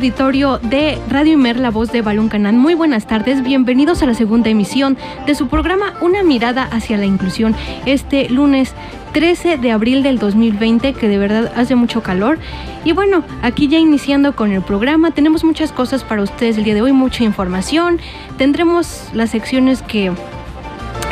[0.00, 2.56] Auditorio de Radio Imer, la voz de Balún Canán.
[2.56, 7.04] Muy buenas tardes, bienvenidos a la segunda emisión de su programa Una mirada hacia la
[7.04, 7.54] inclusión.
[7.84, 8.72] Este lunes
[9.12, 12.38] 13 de abril del 2020, que de verdad hace mucho calor.
[12.82, 16.72] Y bueno, aquí ya iniciando con el programa, tenemos muchas cosas para ustedes el día
[16.72, 18.00] de hoy, mucha información.
[18.38, 20.12] Tendremos las secciones que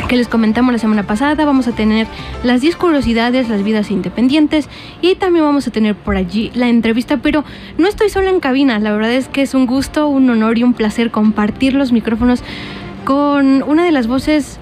[0.09, 1.45] que les comentamos la semana pasada.
[1.45, 2.07] Vamos a tener
[2.43, 4.67] las 10 curiosidades, las vidas independientes
[5.01, 7.17] y también vamos a tener por allí la entrevista.
[7.17, 7.45] Pero
[7.77, 10.63] no estoy sola en cabina, la verdad es que es un gusto, un honor y
[10.63, 12.41] un placer compartir los micrófonos
[13.05, 14.59] con una de las voces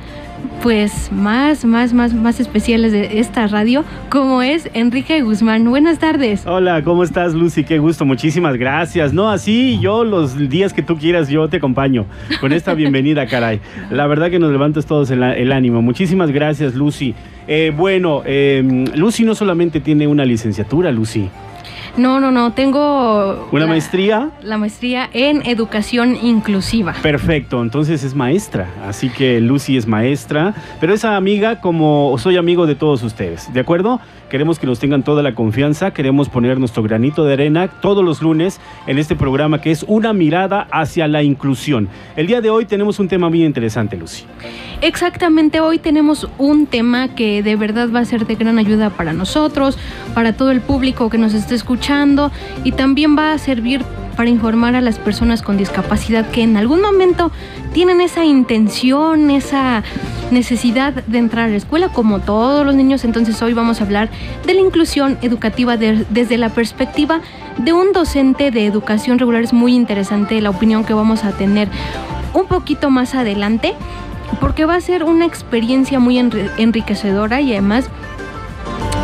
[0.62, 5.70] pues más, más, más, más especiales de esta radio, como es Enrique Guzmán.
[5.70, 6.46] Buenas tardes.
[6.46, 7.64] Hola, ¿cómo estás, Lucy?
[7.64, 9.14] Qué gusto, muchísimas gracias.
[9.14, 12.06] No, así yo los días que tú quieras, yo te acompaño
[12.42, 13.60] con esta bienvenida, caray.
[13.90, 15.82] La verdad que nos levantas todos el, el ánimo.
[15.82, 17.14] Muchísimas gracias, Lucy.
[17.48, 18.62] Eh, bueno, eh,
[18.96, 21.30] Lucy no solamente tiene una licenciatura, Lucy.
[21.98, 23.48] No, no, no, tengo...
[23.52, 24.30] ¿Una maestría?
[24.44, 26.94] La maestría en educación inclusiva.
[27.02, 32.68] Perfecto, entonces es maestra, así que Lucy es maestra, pero esa amiga como soy amigo
[32.68, 34.00] de todos ustedes, ¿de acuerdo?
[34.30, 38.22] Queremos que nos tengan toda la confianza, queremos poner nuestro granito de arena todos los
[38.22, 41.88] lunes en este programa que es una mirada hacia la inclusión.
[42.18, 44.26] El día de hoy tenemos un tema muy interesante, Lucy.
[44.82, 49.14] Exactamente, hoy tenemos un tema que de verdad va a ser de gran ayuda para
[49.14, 49.78] nosotros,
[50.14, 52.30] para todo el público que nos esté escuchando
[52.66, 53.82] y también va a servir
[54.18, 57.32] para informar a las personas con discapacidad que en algún momento
[57.72, 59.84] tienen esa intención, esa
[60.32, 63.06] necesidad de entrar a la escuela, como todos los niños.
[63.06, 64.10] Entonces hoy vamos a hablar
[64.46, 67.22] de la inclusión educativa desde la perspectiva
[67.58, 69.44] de un docente de educación regular.
[69.44, 71.68] Es muy interesante la opinión que vamos a tener
[72.34, 73.74] un poquito más adelante,
[74.40, 77.90] porque va a ser una experiencia muy enriquecedora y además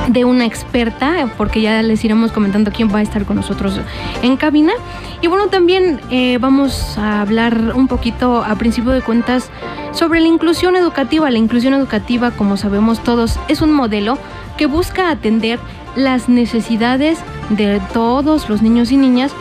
[0.07, 3.79] de una experta, porque ya les iremos comentando quién va a estar con nosotros
[4.21, 4.73] en cabina.
[5.21, 9.49] Y bueno, también eh, vamos a hablar un poquito a principio de cuentas
[9.93, 11.31] sobre la inclusión educativa.
[11.31, 14.17] La inclusión educativa, como sabemos todos, es un modelo
[14.57, 15.59] que busca atender
[15.95, 17.19] las necesidades
[17.49, 19.33] de todos los niños y niñas,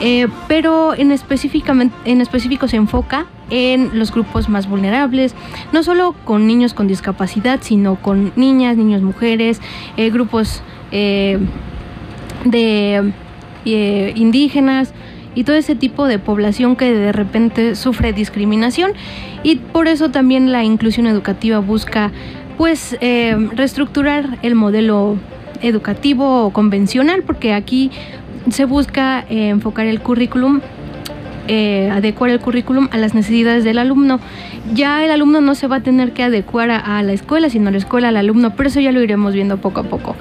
[0.00, 5.34] eh, pero en, específicamente, en específico se enfoca en los grupos más vulnerables,
[5.72, 9.60] no solo con niños con discapacidad, sino con niñas, niños, mujeres,
[9.96, 10.62] eh, grupos
[12.44, 13.12] de
[13.64, 14.94] indígenas,
[15.34, 18.92] y todo ese tipo de población que de repente sufre discriminación.
[19.42, 22.12] Y por eso también la inclusión educativa busca
[22.56, 25.16] pues eh, reestructurar el modelo
[25.62, 27.90] educativo convencional porque aquí
[28.50, 30.60] se busca eh, enfocar el currículum
[31.46, 34.18] eh, adecuar el currículum a las necesidades del alumno.
[34.72, 37.70] Ya el alumno no se va a tener que adecuar a, a la escuela, sino
[37.70, 40.16] la escuela al alumno, pero eso ya lo iremos viendo poco a poco.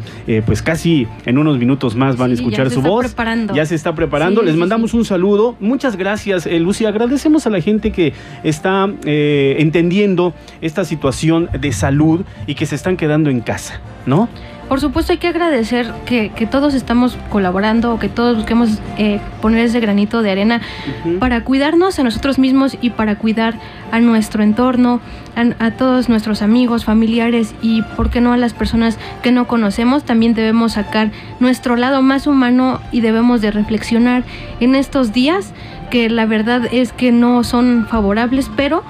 [0.47, 3.07] pues casi en unos minutos más van a escuchar su voz.
[3.07, 3.55] Preparando.
[3.55, 4.43] Ya se está preparando.
[4.43, 5.57] Les mandamos un saludo.
[5.61, 6.87] Muchas gracias, Lucy.
[6.87, 12.97] Agradecemos a la gente que está entendiendo esta situación de salud y que se están
[12.97, 14.29] quedando en casa, ¿no?
[14.73, 19.81] Por supuesto hay que agradecer que, todos estamos colaborando, que todos busquemos eh, poner ese
[19.81, 20.63] granito de arena
[21.21, 23.53] para cuidarnos a nosotros mismos y para cuidar
[23.91, 25.03] a nuestro entorno,
[25.37, 29.47] a, a, todos nuestros amigos, familiares y, ¿por qué no, a las personas que no
[29.47, 30.05] conocemos?
[30.05, 34.25] También debemos sacar nuestro lado más humano y debemos de reflexionar
[34.61, 35.53] en estos días
[35.91, 38.83] que la verdad es que no son favorables, pero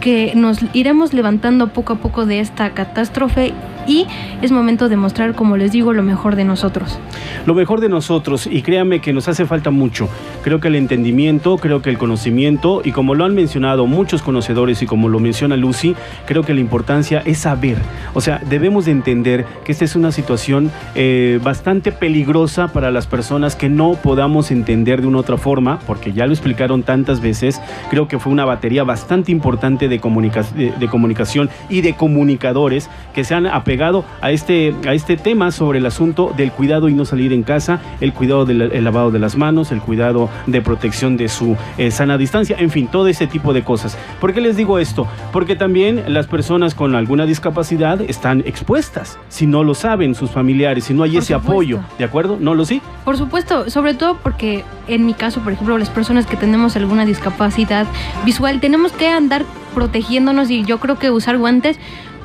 [0.00, 3.52] que nos iremos levantando poco a poco de esta catástrofe
[3.88, 4.06] y
[4.42, 7.00] es momento de mostrar, como les digo, lo mejor de nosotros.
[7.46, 10.08] Lo mejor de nosotros, y créanme que nos hace falta mucho.
[10.44, 14.82] Creo que el entendimiento, creo que el conocimiento, y como lo han mencionado muchos conocedores
[14.82, 15.96] y como lo menciona Lucy,
[16.26, 17.78] creo que la importancia es saber.
[18.12, 23.06] O sea, debemos de entender que esta es una situación eh, bastante peligrosa para las
[23.06, 27.60] personas que no podamos entender de una otra forma, porque ya lo explicaron tantas veces,
[27.90, 33.34] creo que fue una batería bastante importante de, de comunicación y de comunicadores que se
[33.34, 37.32] han apegado a este, a este tema sobre el asunto del cuidado y no salir
[37.32, 41.56] en casa, el cuidado del lavado de las manos, el cuidado de protección de su
[41.76, 43.96] eh, sana distancia, en fin, todo ese tipo de cosas.
[44.20, 45.06] ¿Por qué les digo esto?
[45.32, 50.84] Porque también las personas con alguna discapacidad están expuestas, si no lo saben sus familiares,
[50.84, 52.36] si no hay ese apoyo, ¿de acuerdo?
[52.40, 52.82] ¿No lo sí?
[53.04, 57.04] Por supuesto, sobre todo porque en mi caso, por ejemplo, las personas que tenemos alguna
[57.04, 57.86] discapacidad
[58.24, 61.78] visual, tenemos que andar protegiéndonos y yo creo que usar guantes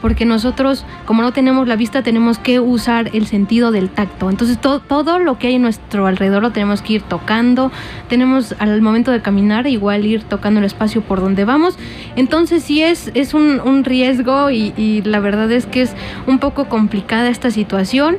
[0.03, 4.29] porque nosotros, como no tenemos la vista, tenemos que usar el sentido del tacto.
[4.29, 7.71] Entonces, todo lo que hay en nuestro alrededor lo tenemos que ir tocando.
[8.09, 11.77] Tenemos al momento de caminar, igual ir tocando el espacio por donde vamos.
[12.17, 15.95] Entonces, sí es, es un, riesgo y la verdad es que es
[16.27, 18.17] un poco complicada esta situación.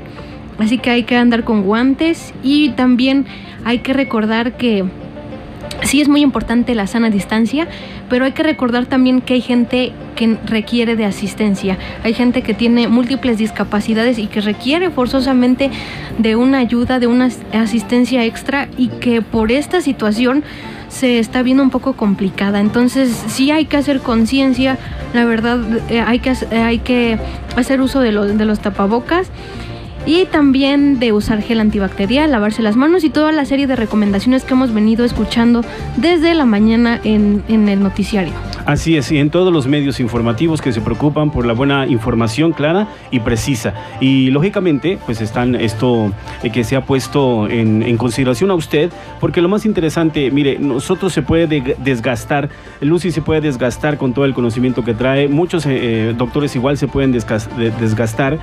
[0.59, 3.27] Así que hay que andar con guantes y también
[3.67, 4.87] hay que recordar que
[5.83, 7.69] sí es muy importante la sana distancia,
[8.09, 12.55] pero hay que recordar también que hay gente que requiere de asistencia, hay gente que
[12.55, 15.71] tiene múltiples discapacidades y que requiere forzosamente
[16.19, 20.45] de una ayuda, de una asistencia extra y que por esta situación
[20.89, 22.61] se está viendo un poco complicada.
[22.61, 24.79] Entonces sí hay que hacer conciencia,
[25.13, 27.19] la verdad eh, hay, que,
[27.57, 29.29] hacer uso de, de los tapabocas
[30.07, 34.45] y también de usar gel antibacterial, lavarse las manos y toda la serie de recomendaciones
[34.45, 35.63] que hemos venido escuchando
[35.97, 38.33] desde la mañana en, en el noticiario.
[38.67, 42.53] Así es, y en todos los medios informativos que se preocupan por la buena información
[42.53, 43.75] clara y precisa.
[44.01, 46.13] Y lógicamente, pues están esto
[46.43, 48.91] eh, que se ha puesto en, consideración a usted,
[49.21, 52.49] porque lo más interesante, mire, nosotros se puede desgastar,
[52.81, 55.71] Lucy se puede desgastar con todo el conocimiento que trae, muchos eh,
[56.11, 58.39] eh, doctores igual se pueden desgastar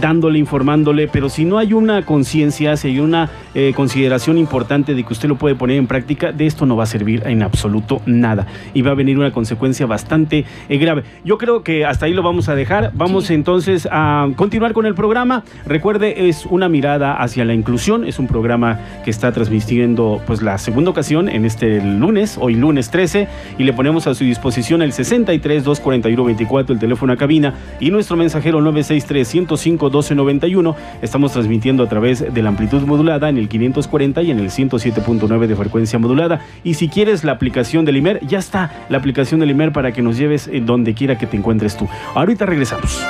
[0.00, 3.30] dándole, informándole, pero si no hay una conciencia, si hay una
[3.74, 6.86] consideración importante de que usted lo puede poner en práctica, de esto no va a
[6.86, 8.46] servir en absoluto nada.
[8.74, 11.04] Y va a venir una consecuencia bastante eh, grave.
[11.24, 12.92] Yo creo que hasta ahí lo vamos a dejar.
[12.94, 15.44] Vamos entonces a continuar con el programa.
[15.66, 18.06] Recuerde, es una mirada hacia la inclusión.
[18.06, 22.90] Es un programa que está transmitiendo pues la segunda ocasión en este lunes, hoy lunes
[22.90, 23.28] 13,
[23.58, 27.90] y le ponemos a su disposición el 63 241 24, el teléfono a cabina, y
[27.90, 30.76] nuestro mensajero 963 105 1291.
[31.00, 35.46] Estamos transmitiendo a través de la amplitud modulada en el 540 y en el 107.9
[35.46, 36.40] de frecuencia modulada.
[36.64, 40.18] Y si quieres la aplicación del IMER, ya está la aplicación del para que nos
[40.18, 41.88] lleves donde quiera que te encuentres tú.
[42.14, 43.00] Ahorita regresamos.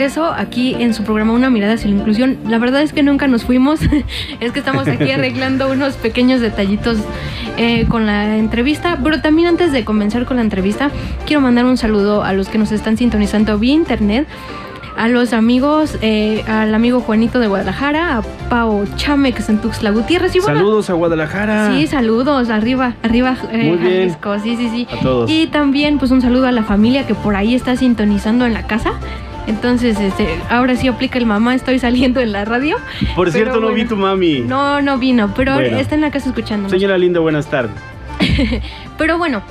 [0.00, 2.38] Regreso aquí en su programa Una mirada hacia la inclusión.
[2.48, 3.80] La verdad es que nunca nos fuimos,
[4.40, 6.96] es que estamos aquí arreglando unos pequeños detallitos
[7.58, 10.90] eh, con la entrevista, pero también antes de comenzar con la entrevista,
[11.26, 14.26] quiero mandar un saludo a los que nos están sintonizando vía internet
[14.96, 20.36] a los amigos, eh, al amigo Juanito de Guadalajara, a Pau Chamex en Tuxtla Gutiérrez.
[20.36, 21.72] Y saludos a Guadalajara.
[21.72, 24.16] Sí, saludos, arriba, arriba, eh, Muy bien.
[24.42, 24.86] Sí, sí, sí.
[24.92, 25.30] A todos.
[25.30, 28.66] Y también, pues un saludo a la familia que por ahí está sintonizando en la
[28.66, 28.92] casa.
[29.50, 32.76] Entonces, este, ahora sí aplica el mamá, estoy saliendo en la radio.
[33.16, 34.40] Por cierto, no vi tu mami.
[34.40, 36.68] No, no vino, pero está en la casa escuchando.
[36.68, 37.74] Señora Linda, buenas tardes.
[38.98, 39.42] pero bueno,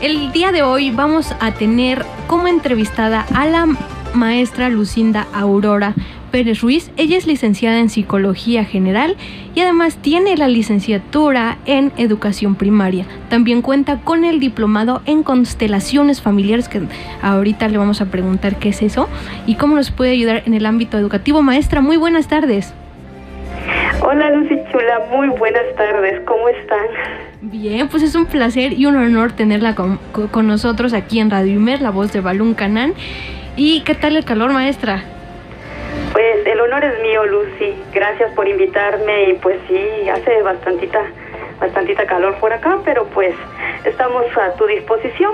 [0.00, 3.68] el día de hoy vamos a tener como entrevistada a la
[4.12, 5.94] maestra Lucinda Aurora
[6.34, 6.90] Pérez Ruiz.
[6.96, 9.14] Ella es licenciada en Psicología General
[9.54, 13.06] y además tiene la licenciatura en Educación Primaria.
[13.28, 16.82] También cuenta con el diplomado en Constelaciones Familiares, que
[17.22, 19.08] ahorita le vamos a preguntar qué es eso
[19.46, 21.40] y cómo nos puede ayudar en el ámbito educativo.
[21.40, 22.74] Maestra, muy buenas tardes.
[24.02, 26.86] Hola Lucy Chula, muy buenas tardes, ¿cómo están?
[27.42, 30.00] Bien, pues es un placer y un honor tenerla con,
[30.32, 32.92] con nosotros aquí en Radio Imer, la voz de Balún Canán.
[33.56, 35.13] ¿Y qué tal el calor, maestra?
[36.14, 37.74] Pues el honor es mío, Lucy.
[37.92, 41.00] Gracias por invitarme y pues sí, hace bastantita,
[41.60, 43.34] bastantita calor por acá, pero pues
[43.84, 45.32] estamos a tu disposición.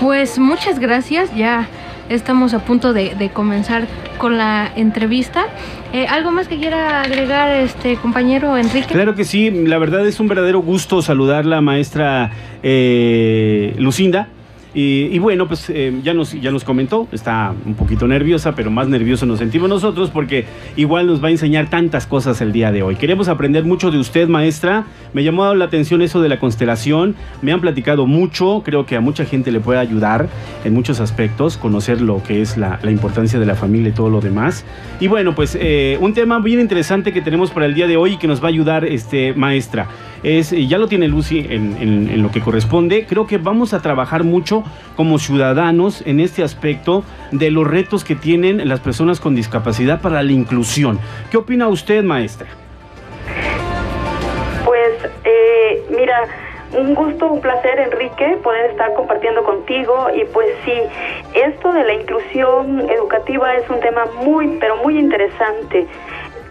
[0.00, 1.66] Pues muchas gracias, ya
[2.08, 3.88] estamos a punto de, comenzar
[4.18, 5.46] con la entrevista.
[5.92, 8.94] Eh, ¿Algo más que quiera agregar, este compañero Enrique?
[8.94, 12.30] Claro que sí, la verdad es un verdadero gusto saludarla, maestra
[12.62, 14.28] eh, Lucinda.
[14.74, 18.86] Y, bueno, pues eh, ya, nos, ya nos comentó, está un poquito nerviosa, pero más
[18.88, 20.44] nervioso nos sentimos nosotros porque
[20.76, 22.96] igual nos va a enseñar tantas cosas el día de hoy.
[22.96, 24.84] Queremos aprender mucho de usted, maestra.
[25.14, 27.16] Me llamó la atención eso de la constelación.
[27.42, 30.28] Me han platicado mucho, creo que a mucha gente le puede ayudar
[30.64, 34.20] en muchos aspectos, conocer lo que es la, importancia de la familia y todo lo
[34.20, 34.64] demás.
[35.00, 38.12] Y bueno, pues eh, un tema bien interesante que tenemos para el día de hoy
[38.12, 39.88] y que nos va a ayudar, este, maestra
[40.22, 44.57] es, ya lo tiene Lucy en, lo que corresponde, creo que vamos a trabajar mucho
[44.96, 50.22] como ciudadanos en este aspecto de los retos que tienen las personas con discapacidad para
[50.22, 50.98] la inclusión.
[51.30, 52.48] ¿Qué opina usted, maestra?
[54.64, 56.24] Pues, eh, mira,
[56.72, 60.08] un gusto, un placer, Enrique, poder estar compartiendo contigo.
[60.14, 60.74] Y pues sí,
[61.34, 65.86] esto de la inclusión educativa es un tema muy, pero muy interesante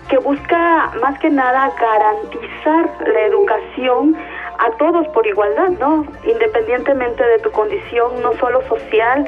[0.10, 4.16] que busca más que nada garantizar la educación
[4.60, 6.06] a todos por igualdad, ¿no?
[6.26, 9.26] Independientemente de tu condición, no solo social,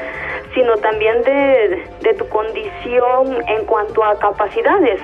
[0.54, 5.00] sino también de, de tu condición en cuanto a capacidades.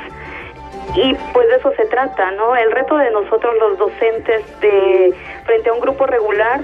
[0.95, 2.55] Y pues de eso se trata, ¿no?
[2.55, 5.13] El reto de nosotros los docentes de
[5.45, 6.61] frente a un grupo regular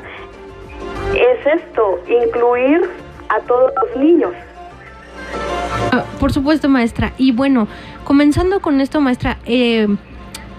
[1.15, 2.89] es esto, incluir
[3.29, 4.33] a todos los niños.
[5.91, 7.11] Ah, por supuesto, maestra.
[7.17, 7.67] Y bueno,
[8.03, 9.87] comenzando con esto, maestra, eh,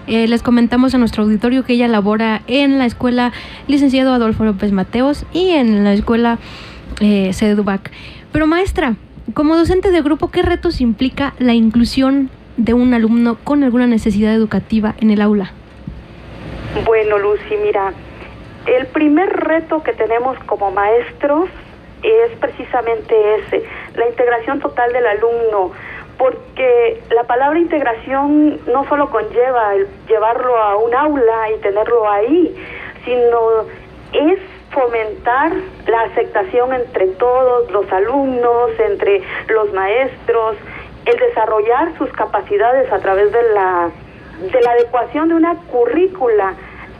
[0.07, 3.31] eh, les comentamos a nuestro auditorio que ella labora en la escuela
[3.67, 6.39] licenciado Adolfo López Mateos y en la escuela
[7.01, 7.91] eh, CEDUBAC.
[8.31, 8.95] Pero maestra,
[9.33, 14.33] como docente de grupo, ¿qué retos implica la inclusión de un alumno con alguna necesidad
[14.33, 15.51] educativa en el aula?
[16.85, 17.93] Bueno, Lucy, mira,
[18.65, 21.49] el primer reto que tenemos como maestros
[22.01, 23.63] es precisamente ese,
[23.95, 25.71] la integración total del alumno,
[26.17, 32.55] porque la palabra integración no solo conlleva el llevarlo a un aula y tenerlo ahí,
[33.05, 33.39] sino
[34.13, 34.39] es
[34.71, 35.51] fomentar
[35.87, 40.57] la aceptación entre todos los alumnos, entre los maestros,
[41.05, 43.89] el desarrollar sus capacidades a través de la,
[44.51, 46.53] de la adecuación de una currícula,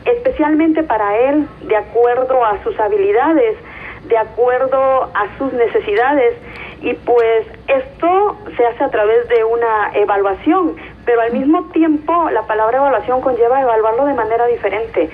[0.06, 3.58] especialmente para él, de acuerdo a sus habilidades,
[4.06, 6.36] de acuerdo a sus necesidades.
[6.84, 10.76] Y pues esto se hace a través de una evaluación,
[11.06, 15.10] pero al mismo tiempo la palabra evaluación conlleva evaluarlo de manera diferente,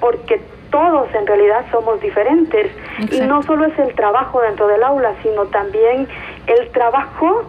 [0.00, 2.72] porque todos en realidad somos diferentes.
[3.12, 6.08] Y no solo es el trabajo dentro del aula, sino también
[6.48, 7.44] el trabajo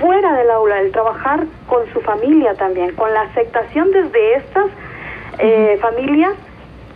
[0.00, 4.66] fuera del aula, el trabajar con su familia también, con la aceptación desde estas
[5.38, 6.34] eh, familias,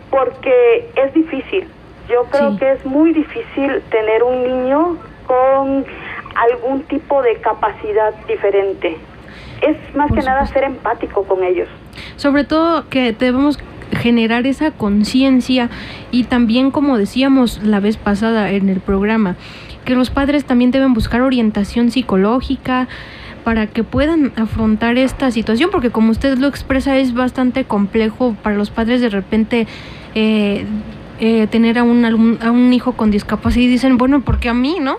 [0.09, 1.67] porque es difícil,
[2.09, 5.85] yo creo que es muy difícil tener un niño con
[6.35, 8.97] algún tipo de capacidad diferente.
[9.61, 11.69] Es más que nada ser empático con ellos.
[12.15, 13.59] Sobre todo que debemos
[13.93, 15.69] generar esa conciencia
[16.11, 19.35] y también, como decíamos la vez pasada en el programa,
[19.85, 22.87] que los padres también deben buscar orientación psicológica
[23.43, 28.55] para que puedan afrontar esta situación, porque como usted lo expresa es bastante complejo para
[28.55, 29.67] los padres de repente
[30.15, 30.65] eh,
[31.19, 34.53] eh, tener a un, a un hijo con discapacidad y dicen, bueno, ¿por qué a
[34.53, 34.97] mí, no?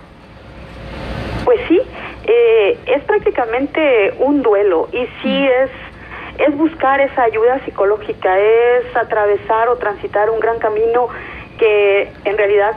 [1.45, 1.79] Pues sí,
[2.27, 5.69] eh, es prácticamente un duelo y sí es
[6.37, 11.07] es buscar esa ayuda psicológica, es atravesar o transitar un gran camino
[11.57, 12.73] que en realidad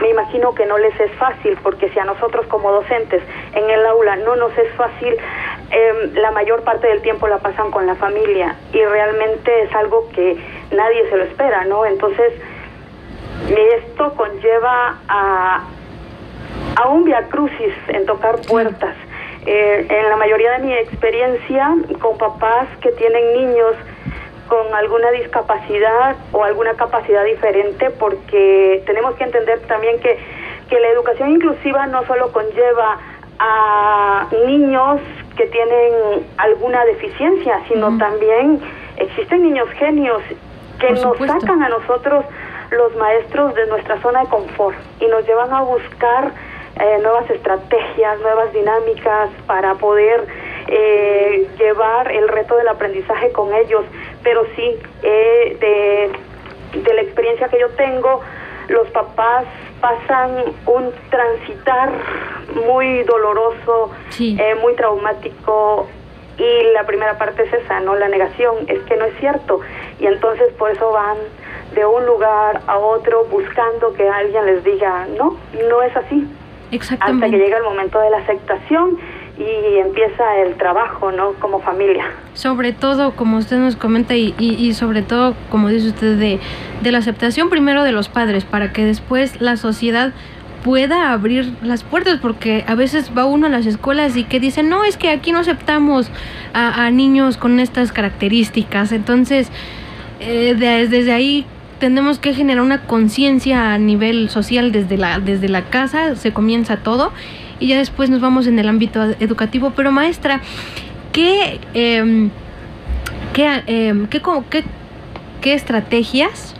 [0.00, 3.22] me imagino que no les es fácil, porque si a nosotros como docentes
[3.54, 5.16] en el aula no nos es fácil,
[5.70, 10.08] em, la mayor parte del tiempo la pasan con la familia y realmente es algo
[10.10, 10.36] que
[10.70, 11.84] nadie se lo espera, ¿no?
[11.84, 12.32] Entonces,
[13.48, 15.64] esto conlleva a,
[16.80, 18.96] a un viacrucis en tocar puertas.
[19.46, 23.74] Eh, en la mayoría de mi experiencia con papás que tienen niños
[24.48, 30.18] con alguna discapacidad o alguna capacidad diferente, porque tenemos que entender también que,
[30.68, 32.98] que la educación inclusiva no solo conlleva
[33.38, 35.00] a niños
[35.36, 38.60] que tienen alguna deficiencia, sino también
[38.96, 40.20] existen niños genios
[40.78, 42.24] que nos sacan a nosotros
[42.70, 46.32] los maestros de nuestra zona de confort y nos llevan a buscar
[46.80, 50.26] eh, nuevas estrategias, nuevas dinámicas para poder
[50.66, 53.84] eh, llevar el reto del aprendizaje con ellos.
[54.22, 55.56] Pero sí, eh,
[56.72, 58.20] de, de la experiencia que yo tengo,
[58.68, 59.44] los papás
[59.80, 61.90] pasan un transitar
[62.66, 63.90] muy doloroso,
[64.60, 65.88] muy traumático
[66.40, 67.94] y la primera parte es esa, ¿no?
[67.96, 69.60] La negación, es que no es cierto.
[69.98, 71.18] Y entonces por eso van
[71.74, 75.36] de un lugar a otro buscando que alguien les diga, no,
[75.68, 76.26] no es así.
[76.70, 77.26] Exactamente.
[77.26, 78.98] Hasta que llega el momento de la aceptación
[79.38, 81.32] y empieza el trabajo, ¿no?
[81.34, 82.04] Como familia.
[82.34, 86.40] Sobre todo, como usted nos comenta, y, y, sobre todo, como dice usted, de,
[86.82, 90.12] de la aceptación primero de los padres, para que después la sociedad
[90.62, 94.68] pueda abrir las puertas, porque a veces va uno a las escuelas y que dicen,
[94.68, 96.10] no, es que aquí no aceptamos
[96.52, 98.92] a, a niños con estas características.
[98.92, 99.50] Entonces,
[100.20, 101.46] eh, desde ahí
[101.80, 106.76] tenemos que generar una conciencia a nivel social desde la, desde la casa, se comienza
[106.76, 107.10] todo
[107.58, 109.72] y ya después nos vamos en el ámbito educativo.
[109.74, 110.40] Pero maestra,
[111.12, 112.30] ¿qué, em,
[113.34, 114.64] em, qué, qué,
[115.40, 116.54] qué estrategias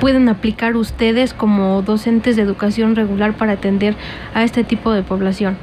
[0.00, 3.96] pueden aplicar ustedes como docentes de educación regular para atender
[4.34, 5.56] a este tipo de población?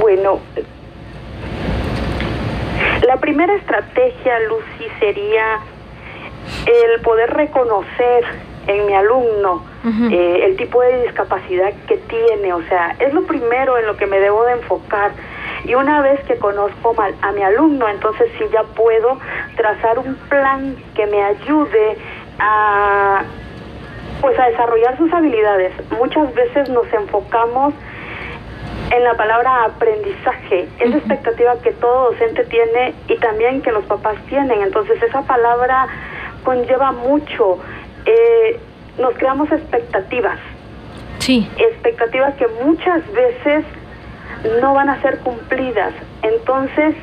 [0.00, 0.40] Bueno,
[3.22, 5.60] primera estrategia, Lucy, sería
[6.66, 8.24] el poder reconocer
[8.66, 9.64] en mi alumno
[10.10, 12.52] eh, el tipo de discapacidad que tiene.
[12.52, 15.12] O sea, es lo primero en lo que me debo de enfocar.
[15.64, 19.18] Y una vez que conozco a mi alumno, entonces sí ya puedo
[19.56, 21.96] trazar un plan que me ayude
[22.40, 23.22] a
[24.20, 25.72] pues a desarrollar sus habilidades.
[25.92, 27.74] Muchas veces nos enfocamos
[28.92, 34.16] en la palabra aprendizaje, esa expectativa que todo docente tiene y también que los papás
[34.28, 34.60] tienen.
[34.60, 35.86] Entonces esa palabra
[36.44, 37.58] conlleva mucho.
[38.04, 38.60] Eh,
[38.98, 40.38] nos creamos expectativas.
[41.20, 41.48] Sí.
[41.56, 43.64] Expectativas que muchas veces
[44.60, 45.94] no van a ser cumplidas.
[46.22, 46.94] Entonces,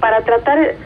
[0.00, 0.76] para tratar, eh,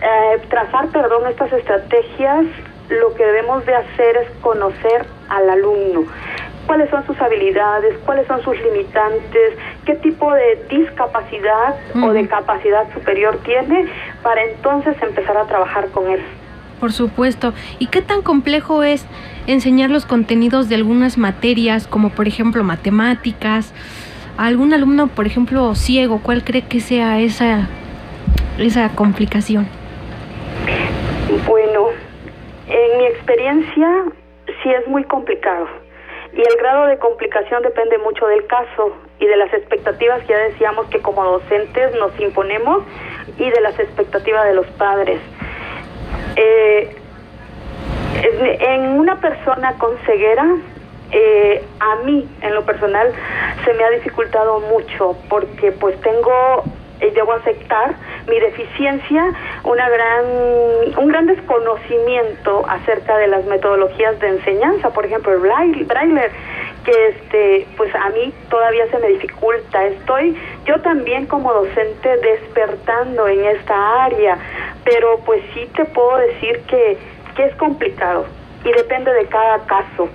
[0.48, 2.44] trazar, perdón, estas estrategias,
[2.88, 6.04] lo que debemos de hacer es conocer al alumno
[6.66, 12.92] cuáles son sus habilidades, cuáles son sus limitantes, qué tipo de discapacidad o de capacidad
[12.92, 13.86] superior tiene,
[14.22, 16.20] para entonces empezar a trabajar con él.
[16.80, 17.54] Por supuesto.
[17.78, 19.06] ¿Y qué tan complejo es
[19.46, 23.72] enseñar los contenidos de algunas materias, como por ejemplo matemáticas?
[24.36, 27.68] A algún alumno, por ejemplo, ciego, ¿cuál cree que sea esa,
[28.58, 29.66] esa complicación?
[31.46, 31.88] Bueno,
[32.68, 33.88] en mi experiencia
[34.62, 35.85] sí es muy complicado
[36.36, 40.38] y el grado de complicación depende mucho del caso y de las expectativas que ya
[40.38, 42.82] decíamos que como docentes nos imponemos
[43.38, 45.18] y de las expectativas de los padres.
[46.36, 46.94] Eh,
[48.22, 50.46] en una persona con ceguera,
[51.10, 53.12] eh, a mí en lo personal
[53.64, 56.64] se me ha dificultado mucho porque pues tengo
[57.00, 57.94] debo aceptar
[58.28, 59.32] mi deficiencia,
[59.64, 60.24] una gran,
[60.98, 65.86] un gran desconocimiento acerca de las metodologías de enseñanza, por ejemplo, el braille,
[66.84, 69.84] que este, pues a mí todavía se me dificulta.
[69.86, 74.38] Estoy yo también como docente despertando en esta área,
[74.84, 76.96] pero pues sí te puedo decir que,
[77.34, 78.26] que es complicado
[78.64, 80.08] y depende de cada caso.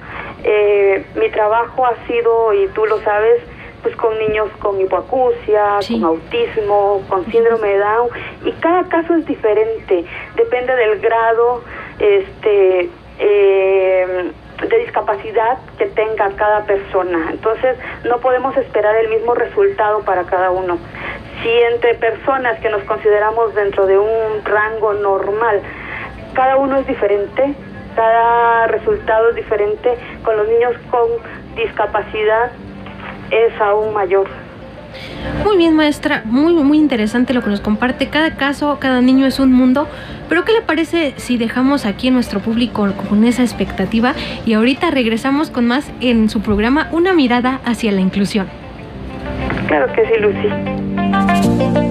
[0.43, 3.41] Eh, mi trabajo ha sido, y tú lo sabes,
[3.81, 8.09] pues con niños con hipoacusia, con autismo, con síndrome de Down
[8.45, 11.63] y cada caso es diferente, depende del grado
[11.99, 12.89] este
[13.19, 14.31] eh,
[14.67, 17.29] de discapacidad que tenga cada persona.
[17.31, 20.77] Entonces no podemos esperar el mismo resultado para cada uno.
[21.41, 25.61] Si entre personas que nos consideramos dentro de un rango normal,
[26.33, 27.55] cada uno es diferente,
[27.95, 31.09] cada resultado es diferente, con los niños con
[31.55, 32.51] discapacidad
[33.31, 34.27] es aún mayor.
[35.45, 38.09] Muy bien, maestra, muy muy interesante lo que nos comparte.
[38.09, 39.87] Cada caso, cada niño es un mundo.
[40.29, 44.13] Pero ¿qué le parece si dejamos aquí a nuestro público con esa expectativa
[44.45, 48.47] y ahorita regresamos con más en su programa Una mirada hacia la inclusión?
[49.67, 51.90] Claro que sí, Lucy.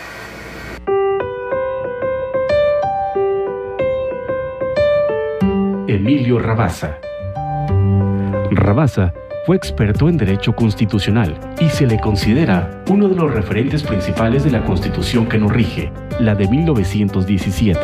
[5.91, 6.99] Emilio Rabasa.
[8.51, 9.11] Rabasa
[9.47, 14.51] fue experto en derecho constitucional y se le considera uno de los referentes principales de
[14.51, 17.79] la constitución que nos rige, la de 1917.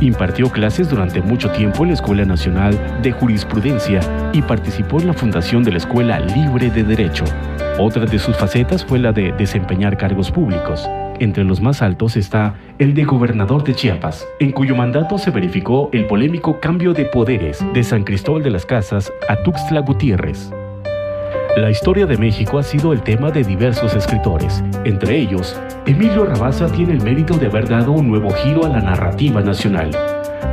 [0.00, 4.00] Impartió clases durante mucho tiempo en la Escuela Nacional de Jurisprudencia
[4.32, 7.26] y participó en la fundación de la Escuela Libre de Derecho.
[7.78, 10.88] Otra de sus facetas fue la de desempeñar cargos públicos.
[11.18, 15.88] Entre los más altos está el de gobernador de Chiapas, en cuyo mandato se verificó
[15.92, 20.50] el polémico cambio de poderes de San Cristóbal de las Casas a Tuxtla Gutiérrez.
[21.56, 24.62] La historia de México ha sido el tema de diversos escritores.
[24.84, 28.82] Entre ellos, Emilio Rabasa tiene el mérito de haber dado un nuevo giro a la
[28.82, 29.90] narrativa nacional,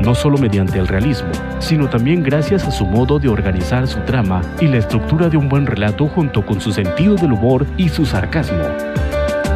[0.02, 4.42] no solo mediante el realismo, sino también gracias a su modo de organizar su trama
[4.62, 8.06] y la estructura de un buen relato junto con su sentido del humor y su
[8.06, 8.64] sarcasmo.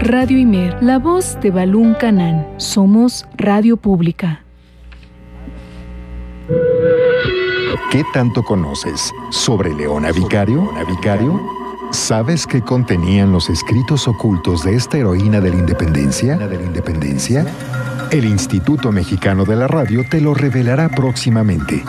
[0.01, 2.47] Radio Imer, la voz de Balún Canán.
[2.57, 4.43] Somos Radio Pública.
[7.91, 10.71] ¿Qué tanto conoces sobre Leona Vicario?
[10.88, 11.41] Vicario?
[11.91, 16.38] ¿Sabes qué contenían los escritos ocultos de esta heroína de la independencia?
[16.38, 17.45] ¿De la independencia?
[18.12, 21.83] El Instituto Mexicano de la Radio te lo revelará próximamente.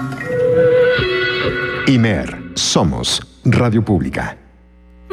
[1.86, 4.47] Imer, somos Radio Pública.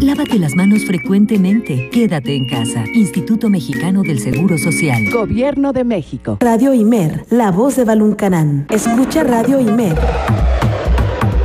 [0.00, 1.88] Lávate las manos frecuentemente.
[1.90, 2.84] Quédate en casa.
[2.94, 5.08] Instituto Mexicano del Seguro Social.
[5.10, 6.38] Gobierno de México.
[6.40, 8.66] Radio Imer, la voz de Baluncanán.
[8.70, 9.94] Escucha Radio Imer.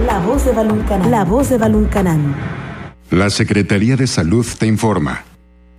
[0.06, 1.12] La voz de Baluncanán.
[1.12, 2.36] La voz de Baluncanán.
[3.12, 5.24] La Secretaría de Salud te informa.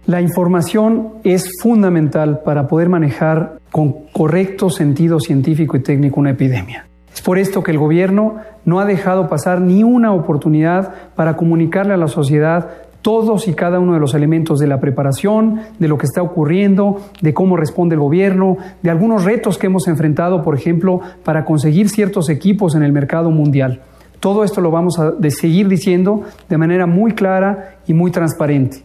[0.07, 6.90] La información es fundamental para poder manejar con correcto sentido científico y técnico una epidemia.
[7.13, 11.95] Es por esto que el gobierno no ha dejado pasar ni una oportunidad para comunicarle
[11.95, 12.69] a la sociedad
[13.03, 17.01] todos y cada uno de los elementos de la preparación, de lo que está ocurriendo,
[17.23, 21.89] de cómo responde el gobierno, de algunos retos que hemos enfrentado, por ejemplo, para conseguir
[21.89, 23.81] ciertos equipos en el mercado mundial.
[24.21, 28.83] Todo esto lo vamos a seguir diciendo de manera muy clara y muy transparente.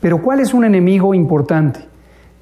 [0.00, 1.80] Pero ¿cuál es un enemigo importante?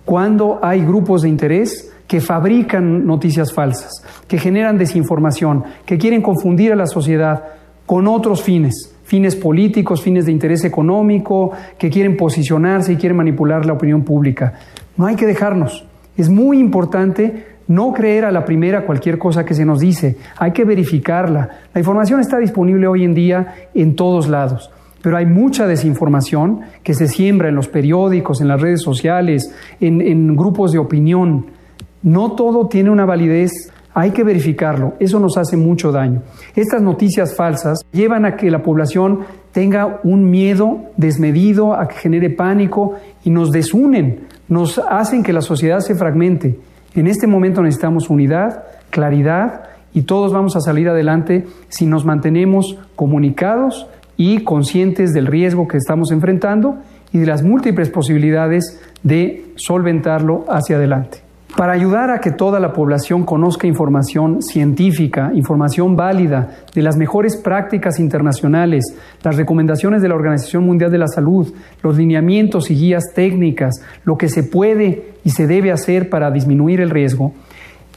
[0.04, 6.70] Cuando hay grupos de interés que fabrican noticias falsas, que generan desinformación, que quieren confundir
[6.70, 7.42] a la sociedad
[7.86, 13.64] con otros fines, fines políticos, fines de interés económico, que quieren posicionarse y quieren manipular
[13.64, 14.52] la opinión pública.
[14.98, 15.86] No hay que dejarnos.
[16.14, 20.52] Es muy importante no creer a la primera cualquier cosa que se nos dice, hay
[20.52, 21.48] que verificarla.
[21.72, 24.70] La información está disponible hoy en día en todos lados,
[25.00, 30.36] pero hay mucha desinformación que se siembra en los periódicos, en las redes sociales, en,
[30.36, 31.61] grupos de opinión.
[32.02, 33.50] No todo tiene una validez,
[33.94, 36.22] hay que verificarlo, eso nos hace mucho daño.
[36.56, 39.20] Estas noticias falsas llevan a que la población
[39.52, 45.42] tenga un miedo desmedido, a que genere pánico y nos desunen, nos hacen que la
[45.42, 46.58] sociedad se fragmente.
[46.94, 52.78] En este momento necesitamos unidad, claridad y todos vamos a salir adelante si nos mantenemos
[52.96, 53.86] comunicados
[54.16, 56.78] y conscientes del riesgo que estamos enfrentando
[57.12, 61.31] y de las múltiples posibilidades de solventarlo hacia adelante.
[61.56, 67.36] Para ayudar a que toda la población conozca información científica, información válida de las mejores
[67.36, 73.12] prácticas internacionales, las recomendaciones de la Organización Mundial de la Salud, los lineamientos y guías
[73.14, 77.32] técnicas, lo que se puede y se debe hacer para disminuir el riesgo,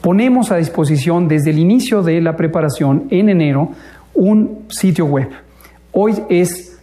[0.01, 3.69] ponemos a disposición desde el inicio de la preparación en enero
[4.13, 5.29] un sitio web.
[5.93, 6.77] Hoy es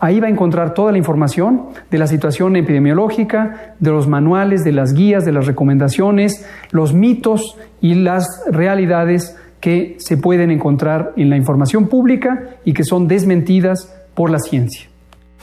[0.00, 4.72] Ahí va a encontrar toda la información de la situación epidemiológica, de los manuales, de
[4.72, 11.30] las guías, de las recomendaciones, los mitos y las realidades que se pueden encontrar en
[11.30, 14.88] la información pública y que son desmentidas por la ciencia.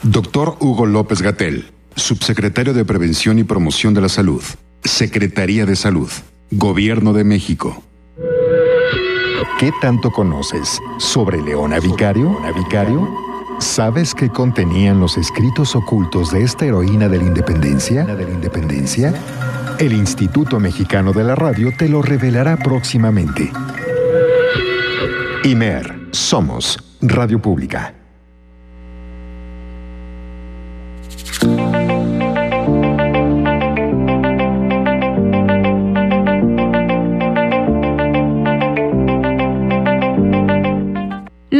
[0.02, 4.42] Doctor Hugo López Gatel, subsecretario de Prevención y Promoción de la Salud,
[4.84, 6.10] Secretaría de Salud,
[6.50, 7.82] Gobierno de México.
[9.58, 12.38] ¿Qué tanto conoces sobre Leona Vicario?
[12.54, 13.08] Vicario?
[13.58, 18.04] ¿Sabes qué contenían los escritos ocultos de esta heroína de la independencia?
[18.04, 19.14] ¿De la independencia?
[19.78, 23.50] El Instituto Mexicano de la Radio te lo revelará próximamente.
[25.44, 27.94] IMER, somos Radio Pública.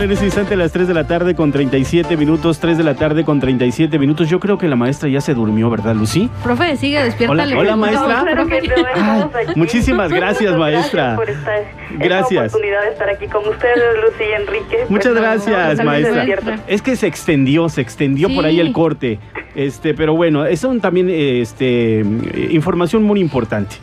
[0.00, 3.24] En ese instante las 3 de la tarde con 37 minutos, 3 de la tarde
[3.24, 4.28] con 37 minutos.
[4.28, 6.30] Yo creo que la maestra ya se durmió, ¿verdad, Lucy?
[6.42, 7.32] Profe, sigue despierta.
[7.32, 8.24] Hola, hola maestra.
[8.94, 11.16] Ay, muchísimas gracias, maestra.
[11.16, 11.50] Gracias por esta,
[11.98, 12.44] Gracias.
[12.46, 14.76] esta oportunidad de estar aquí con ustedes, Lucy y Enrique.
[14.88, 16.14] Muchas Pues, gracias, no, maestra.
[16.24, 16.50] despierto.
[16.68, 18.60] Es que se extendió, se extendió por ahí Sí.
[18.60, 19.18] el corte.
[19.54, 22.04] Este, pero bueno, es un también este,
[22.50, 23.76] información muy importante.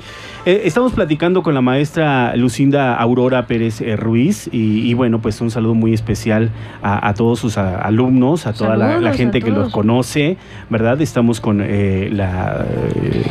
[0.47, 5.41] Eh, estamos platicando con la maestra Lucinda Aurora Pérez eh, Ruiz y, y bueno, pues
[5.41, 6.51] un saludo muy especial
[6.83, 10.37] a, a todos sus a- alumnos, a toda la, gente que los conoce,
[10.69, 11.01] ¿verdad?
[11.01, 12.63] Estamos con eh, la,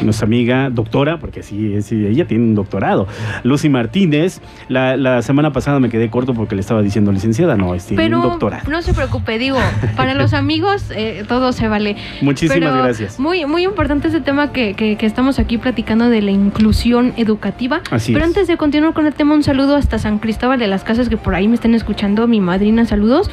[0.02, 3.06] nuestra amiga doctora, porque sí, sí, ella tiene un doctorado,
[3.44, 4.40] Lucy Martínez.
[4.68, 8.02] La, la semana pasada me quedé corto porque le estaba diciendo licenciada, no, es tiene
[8.02, 8.68] Pero un doctorado.
[8.68, 9.58] no se preocupe, digo,
[9.96, 10.86] para los amigos
[11.28, 11.94] todo se vale.
[12.22, 13.20] Muchísimas Pero gracias.
[13.20, 17.82] Muy, muy importante ese tema que, que- que estamos aquí platicando de la inclusión educativa.
[17.90, 18.30] Así Pero es.
[18.30, 21.16] antes de continuar con el tema, un saludo hasta San Cristóbal de las Casas que
[21.16, 23.30] por ahí me están escuchando, mi madrina, saludos.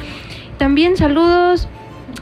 [0.58, 1.68] También saludos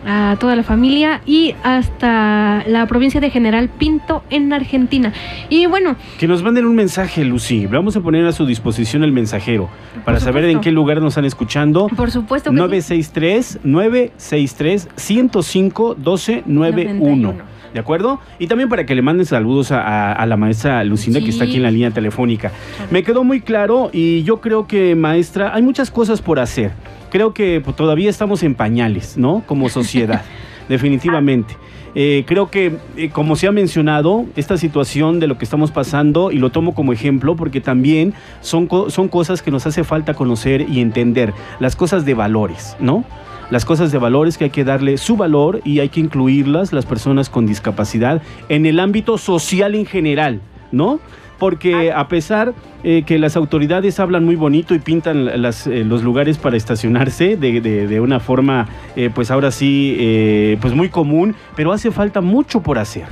[0.06, 5.12] a toda la familia y hasta la provincia de General Pinto en Argentina.
[5.48, 7.66] Y bueno, Que nos manden un mensaje, Lucy.
[7.66, 9.68] Vamos a poner a su disposición el mensajero
[10.04, 11.88] para saber en qué lugar nos están escuchando.
[11.88, 12.60] por supuesto que sí.
[12.60, 17.49] 963 963 105 1291.
[17.74, 18.18] ¿De acuerdo?
[18.40, 21.44] Y también para que le manden saludos a, a- a la maestra Lucinda, que está
[21.44, 22.50] aquí en la línea telefónica.
[22.90, 26.72] Me quedó muy claro y yo creo que, maestra, hay muchas cosas por hacer.
[27.11, 29.44] Creo que pues, todavía estamos en pañales, ¿no?
[29.46, 30.22] Como sociedad,
[30.68, 31.54] definitivamente.
[31.94, 36.30] Eh, creo que, eh, como se ha mencionado, esta situación de lo que estamos pasando,
[36.30, 40.14] y lo tomo como ejemplo porque también son, co- son cosas que nos hace falta
[40.14, 43.04] conocer y entender, las cosas de valores, ¿no?
[43.50, 46.86] Las cosas de valores que hay que darle su valor y hay que incluirlas, las
[46.86, 51.00] personas con discapacidad, en el ámbito social en general, ¿no?
[51.40, 52.52] Porque a pesar
[52.84, 57.36] eh, que las autoridades hablan muy bonito y pintan las, eh, los lugares para estacionarse
[57.36, 61.90] de, de- de una forma, eh, pues ahora sí, eh, pues muy común, pero hace
[61.90, 63.04] falta mucho por hacer.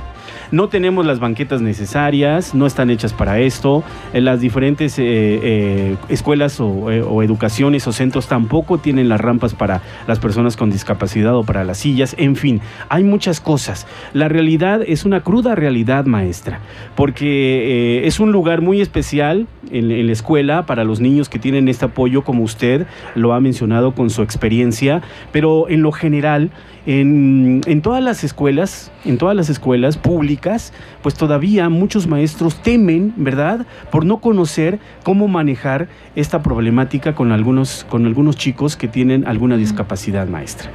[0.51, 3.83] No tenemos las banquetas necesarias, no están hechas para esto.
[4.13, 9.81] eh, las diferentes eh, eh, escuelas o, educaciones o centros tampoco tienen las rampas para
[10.07, 12.15] las personas con discapacidad o para las sillas.
[12.17, 13.87] En fin, hay muchas cosas.
[14.13, 16.59] La realidad es una cruda realidad, maestra,
[16.95, 21.67] porque es un lugar muy especial en, en la escuela para los niños que tienen
[21.67, 26.51] este apoyo, como usted lo ha mencionado con su experiencia, pero en lo general,
[26.89, 30.73] en, en todas las escuelas, en todas las escuelas públicas,
[31.03, 37.85] pues todavía muchos maestros temen, ¿verdad?, por no conocer cómo manejar esta problemática con algunos,
[37.91, 40.71] con algunos chicos que tienen alguna discapacidad maestra.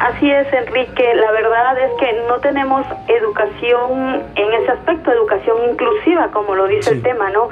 [0.00, 1.14] Así es, Enrique.
[1.14, 6.90] La verdad es que no tenemos educación en ese aspecto, educación inclusiva, como lo dice
[6.90, 7.48] el tema, ¿no?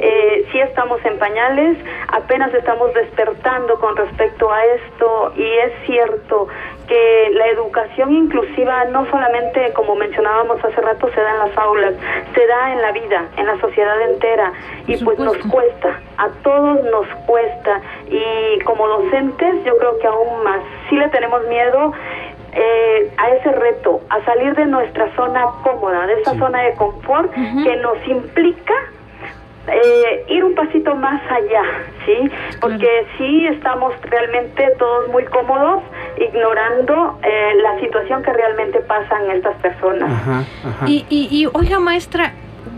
[0.00, 1.78] Eh, sí estamos en pañales,
[2.08, 6.48] apenas estamos despertando con respecto a esto y es cierto
[6.86, 11.94] que la educación inclusiva no solamente, como mencionábamos hace rato, se da en las aulas,
[12.34, 14.52] se da en la vida, en la sociedad entera.
[14.86, 17.80] Y pues nos cuesta, a todos nos cuesta.
[18.08, 21.92] Y como docentes yo creo que aún más, sí le tenemos miedo
[22.52, 27.32] eh, a ese reto, a salir de nuestra zona cómoda, de esa zona de confort
[27.32, 28.74] que nos implica
[29.66, 31.62] eh, ir un pasito más allá,
[32.04, 32.30] ¿sí?
[32.60, 35.82] Porque sí estamos realmente todos muy cómodos
[36.18, 40.46] ignorando eh, la situación que realmente pasan estas personas.
[40.86, 42.34] Y, y, y, oiga, maestra,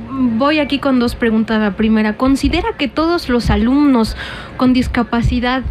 [0.08, 1.60] voy aquí con dos preguntas.
[1.60, 4.16] La primera, ¿considera que todos los alumnos
[4.56, 5.62] con discapacidad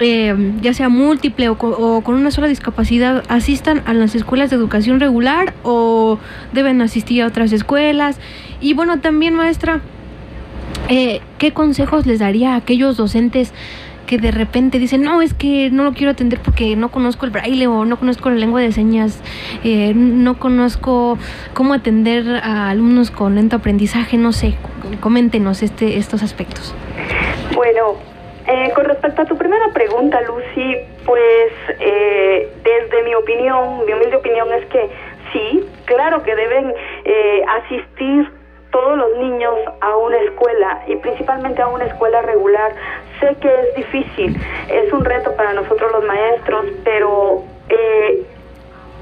[0.00, 4.98] eh, ya sea múltiple o con, una sola discapacidad, asistan a las escuelas de educación
[4.98, 6.18] regular o
[6.52, 8.18] deben asistir a otras escuelas.
[8.60, 9.80] Y bueno, también maestra,
[10.88, 13.52] eh, ¿qué consejos les daría a aquellos docentes
[14.06, 17.30] que de repente dicen, no, es que no lo quiero atender porque no conozco el
[17.30, 19.22] braille o no conozco la lengua de señas,
[19.64, 21.18] eh, no conozco
[21.54, 24.54] cómo atender a alumnos con lento aprendizaje, no sé,
[25.00, 26.74] coméntenos este, estos aspectos.
[27.54, 27.94] Bueno,
[28.46, 34.16] eh, con respecto a tu primera pregunta, Lucy, pues eh, desde mi opinión, mi humilde
[34.16, 34.90] opinión es que
[35.32, 38.30] sí, claro que deben eh, asistir
[38.74, 42.72] todos los niños a una escuela y principalmente a una escuela regular.
[43.20, 44.36] Sé que es difícil,
[44.68, 48.26] es un reto para nosotros los maestros, pero eh,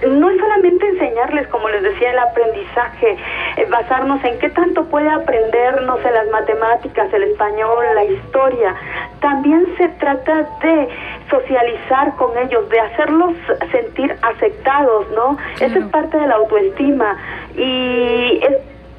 [0.06, 3.16] no es solamente enseñarles, como les decía, el aprendizaje,
[3.56, 8.74] eh, basarnos en qué tanto puede aprendernos en las matemáticas, el español, la historia.
[9.20, 10.88] También se trata de
[11.30, 13.32] socializar con ellos, de hacerlos
[13.70, 15.38] sentir aceptados, ¿no?
[15.61, 17.16] Esa es parte de la autoestima.
[17.56, 18.40] Y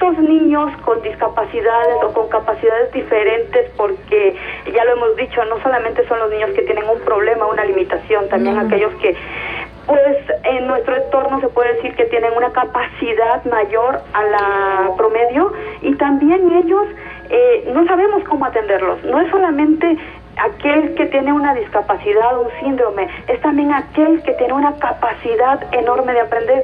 [0.03, 4.35] estos niños con discapacidades o con capacidades diferentes, porque
[4.73, 8.27] ya lo hemos dicho, no solamente son los niños que tienen un problema, una limitación,
[8.27, 9.15] también aquellos que
[9.87, 15.53] pues en nuestro entorno se puede decir que tienen una capacidad mayor a la promedio
[15.81, 16.85] y también ellos
[17.29, 19.03] eh, no sabemos cómo atenderlos.
[19.03, 19.97] No es solamente
[20.37, 25.61] aquel que tiene una discapacidad o un síndrome, es también aquel que tiene una capacidad
[25.73, 26.63] enorme de aprender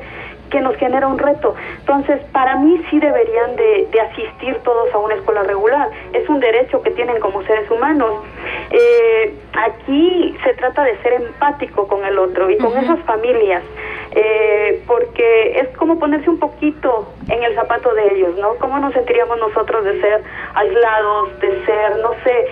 [0.49, 1.55] que nos genera un reto.
[1.79, 5.89] Entonces, para mí sí deberían de, asistir todos a una escuela regular.
[6.13, 8.23] Es un derecho que tienen como seres humanos.
[8.71, 13.63] Eh, aquí se trata de ser empático con el otro y con esas familias.
[14.11, 18.55] Eh, porque es como ponerse un poquito en el zapato de ellos, ¿no?
[18.55, 20.23] ¿Cómo nos sentiríamos nosotros de ser
[20.55, 22.47] aislados, de ser, no sé,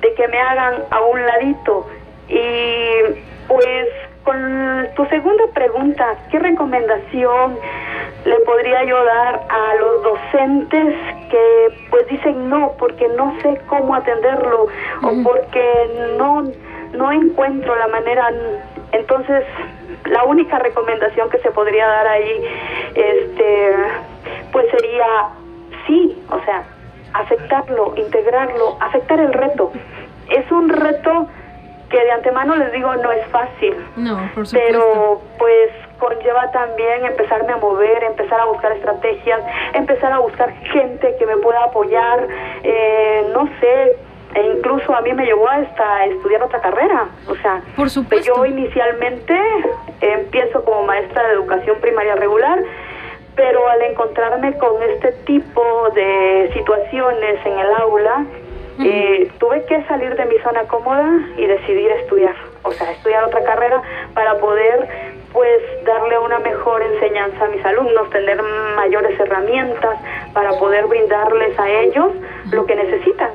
[0.00, 1.86] de que me hagan a un ladito?
[2.28, 3.88] Y pues
[4.26, 7.56] con tu segunda pregunta, ¿qué recomendación
[8.24, 10.94] le podría yo dar a los docentes
[11.30, 14.66] que pues dicen no porque no sé cómo atenderlo
[15.02, 16.42] o porque no
[16.92, 18.32] no encuentro la manera
[18.92, 19.44] entonces
[20.06, 22.44] la única recomendación que se podría dar ahí
[22.94, 23.76] este
[24.50, 25.06] pues sería
[25.86, 26.64] sí o sea
[27.14, 29.70] aceptarlo integrarlo aceptar el reto.
[30.28, 31.28] Es un reto
[31.90, 33.74] que de antemano les digo no es fácil.
[33.96, 34.58] No, por supuesto.
[34.66, 39.40] Pero pues conlleva también empezarme a mover, empezar a buscar estrategias,
[39.72, 42.26] empezar a buscar gente que me pueda apoyar,
[42.62, 43.96] eh, no sé,
[44.34, 47.06] e incluso a mí me llevó hasta estudiar otra carrera.
[47.28, 48.26] O sea, Por supuesto.
[48.36, 49.34] yo inicialmente
[50.00, 52.58] empiezo como maestra de educación primaria regular,
[53.34, 55.62] pero al encontrarme con este tipo
[55.94, 58.24] de situaciones en el aula,
[58.78, 63.42] eh, tuve que salir de mi zona cómoda y decidir estudiar, o sea, estudiar otra
[63.44, 63.82] carrera
[64.14, 64.88] para poder
[65.32, 68.40] pues darle una mejor enseñanza a mis alumnos, tener
[68.74, 69.98] mayores herramientas
[70.32, 72.12] para poder brindarles a ellos
[72.50, 73.30] lo que necesitan.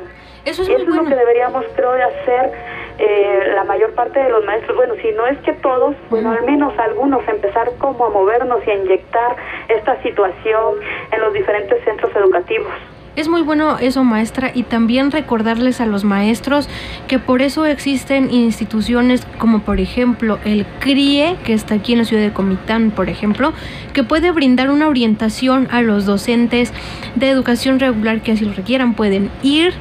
[0.45, 2.51] Eso es, y eso es lo que deberíamos, creo, de hacer
[2.97, 4.75] eh, la mayor parte de los maestros.
[4.75, 8.71] Bueno, si no es que todos, bueno, al menos algunos, empezar como a movernos y
[8.71, 9.35] a inyectar
[9.67, 10.75] esta situación
[11.11, 12.71] en los diferentes centros educativos.
[13.17, 16.69] Es muy bueno eso, maestra, y también recordarles a los maestros
[17.09, 22.05] que por eso existen instituciones como por ejemplo el CRIE, que está aquí en la
[22.05, 23.51] ciudad de Comitán, por ejemplo,
[23.91, 26.71] que puede brindar una orientación a los docentes
[27.15, 28.93] de educación regular que así lo requieran.
[28.93, 29.73] Pueden ir,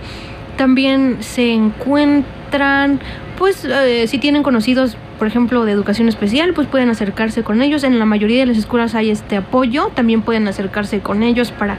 [0.57, 2.99] también se encuentran,
[3.39, 7.85] pues eh, si tienen conocidos por ejemplo, de educación especial, pues pueden acercarse con ellos.
[7.85, 11.77] En la mayoría de las escuelas hay este apoyo, también pueden acercarse con ellos para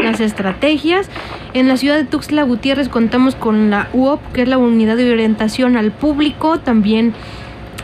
[0.00, 1.10] las estrategias.
[1.54, 5.10] En la ciudad de Tuxtla Gutiérrez contamos con la UOP, que es la Unidad de
[5.10, 7.14] Orientación al Público, también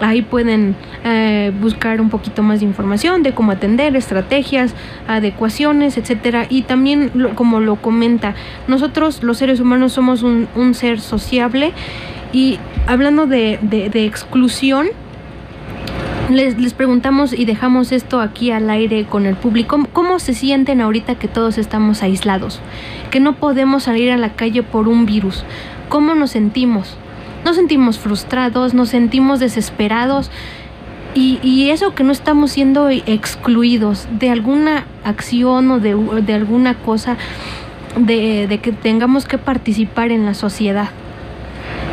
[0.00, 4.74] ahí pueden eh, buscar un poquito más de información de cómo atender, estrategias,
[5.08, 6.46] adecuaciones, etcétera.
[6.48, 8.34] Y también, como lo comenta,
[8.68, 11.72] nosotros los seres humanos somos un, ser sociable
[12.32, 13.58] y hablando de,
[13.94, 14.88] exclusión,
[16.28, 20.80] les, les, preguntamos y dejamos esto aquí al aire con el público, ¿cómo se sienten
[20.80, 22.60] ahorita que todos estamos aislados?
[23.10, 25.44] Que no podemos salir a la calle por un virus.
[25.88, 26.96] ¿Cómo nos sentimos?
[27.44, 30.30] Nos sentimos frustrados, nos sentimos desesperados
[31.14, 37.16] y, eso que no estamos siendo excluidos de alguna acción o de, de alguna cosa
[37.96, 40.90] de, de, que tengamos que participar en la sociedad.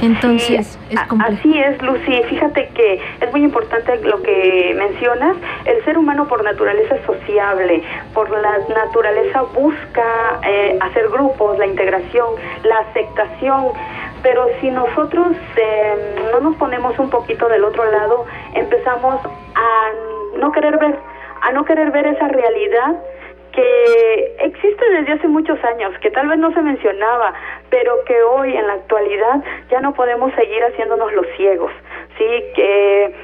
[0.01, 1.39] Entonces, es complejo.
[1.39, 2.23] Así es, Lucy.
[2.29, 5.35] Fíjate que es muy importante lo que mencionas.
[5.65, 7.83] El ser humano por naturaleza es sociable,
[8.13, 13.67] por la naturaleza busca eh, hacer grupos, la integración, la aceptación.
[14.23, 19.19] Pero si nosotros em, no nos ponemos un poquito del otro lado, empezamos
[19.55, 20.97] a no querer ver,
[21.41, 22.95] a no querer ver esa realidad
[23.58, 27.34] que existe desde hace muchos años, que tal vez no se mencionaba,
[27.72, 31.72] pero que hoy en la actualidad ya no podemos seguir haciéndonos los ciegos,
[32.20, 33.16] sí, que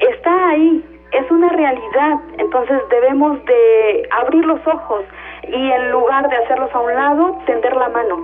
[0.00, 0.82] está ahí,
[1.12, 5.04] es una realidad, entonces debemos de abrir los ojos
[5.42, 8.16] y en lugar de hacerlos a un lado, tender la mano,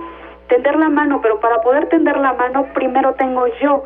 [0.47, 3.83] tender la mano, pero para poder tender la mano primero tengo yo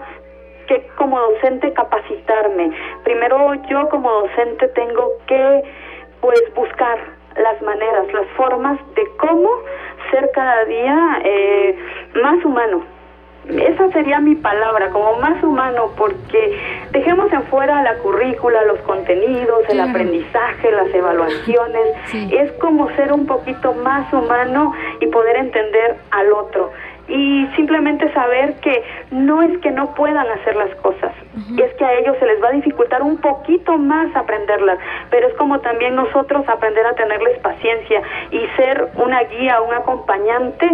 [0.69, 2.71] que como docente capacitarme,
[3.03, 5.63] primero yo como docente tengo que
[6.21, 9.49] pues buscar las maneras, las formas de cómo
[10.09, 11.75] ser cada día eh,
[12.21, 12.83] más humano.
[13.49, 16.59] Esa sería mi palabra, como más humano, porque
[16.91, 21.87] dejemos en fuera la currícula, los contenidos, el aprendizaje, las evaluaciones.
[22.13, 26.71] Es como ser un poquito más humano y poder entender al otro
[27.11, 31.11] y simplemente saber que no es que no puedan hacer las cosas,
[31.57, 35.33] es que a ellos se les va a dificultar un poquito más aprenderlas, pero es
[35.35, 38.01] como también nosotros aprender a tenerles paciencia
[38.31, 40.65] y ser una guía, un acompañante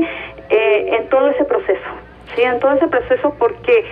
[0.49, 1.89] eh, en todo ese proceso,
[2.35, 2.43] ¿sí?
[2.43, 3.85] En todo ese proceso porque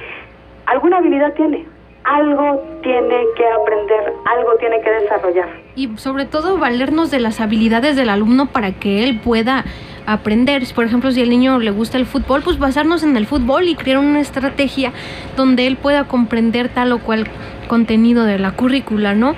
[0.68, 1.66] alguna habilidad tiene,
[2.06, 5.50] algo tiene que aprender, algo tiene que desarrollar.
[5.76, 9.66] Y sobre todo valernos de las habilidades del alumno para que él pueda
[10.06, 10.64] aprender.
[10.74, 13.76] Por ejemplo, si al niño le gusta el fútbol, pues basarnos en el fútbol y
[13.76, 14.94] crear una estrategia
[15.36, 17.28] donde él pueda comprender tal o cual
[17.68, 19.36] contenido de la currícula, ¿no?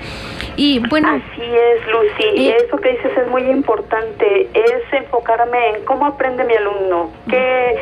[0.56, 1.08] Y bueno.
[1.08, 2.48] Así es, Lucy.
[2.48, 4.48] Eh, Eso que dices es muy importante.
[4.52, 7.76] Es enfocarme en cómo aprende mi alumno, qué,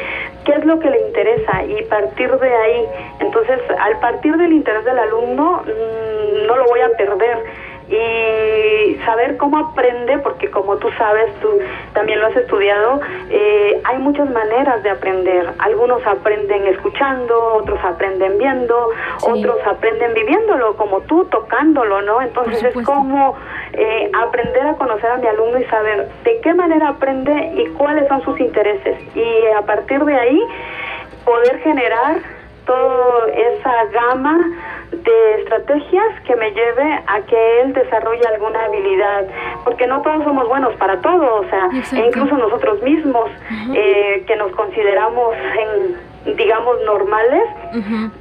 [0.47, 2.84] qué es lo que le interesa y partir de ahí.
[3.20, 9.37] Entonces, al partir del interés del alumno, mm, no lo voy a perder y saber
[9.37, 11.49] cómo aprende, porque como tú sabes, tú
[11.93, 15.53] también lo has estudiado, eh, hay muchas maneras de aprender.
[15.59, 18.91] Algunos aprenden escuchando, otros aprenden viendo,
[19.22, 22.20] otros aprenden viviéndolo, como tú, tocándolo, ¿no?
[22.22, 23.37] Entonces es como
[23.72, 28.09] eh, aprender a conocer a mi alumno y saber de qué manera aprende y cuáles
[28.09, 28.99] son sus intereses.
[29.14, 30.43] Y a partir de ahí,
[31.24, 32.36] poder generar
[32.67, 34.39] toda esa gama
[34.91, 39.27] de estrategias que me lleve a que él desarrolle alguna habilidad,
[39.64, 43.31] porque no todos somos buenos para todo, o sea, e incluso nosotros mismos
[43.75, 47.45] eh, que nos consideramos en digamos normales,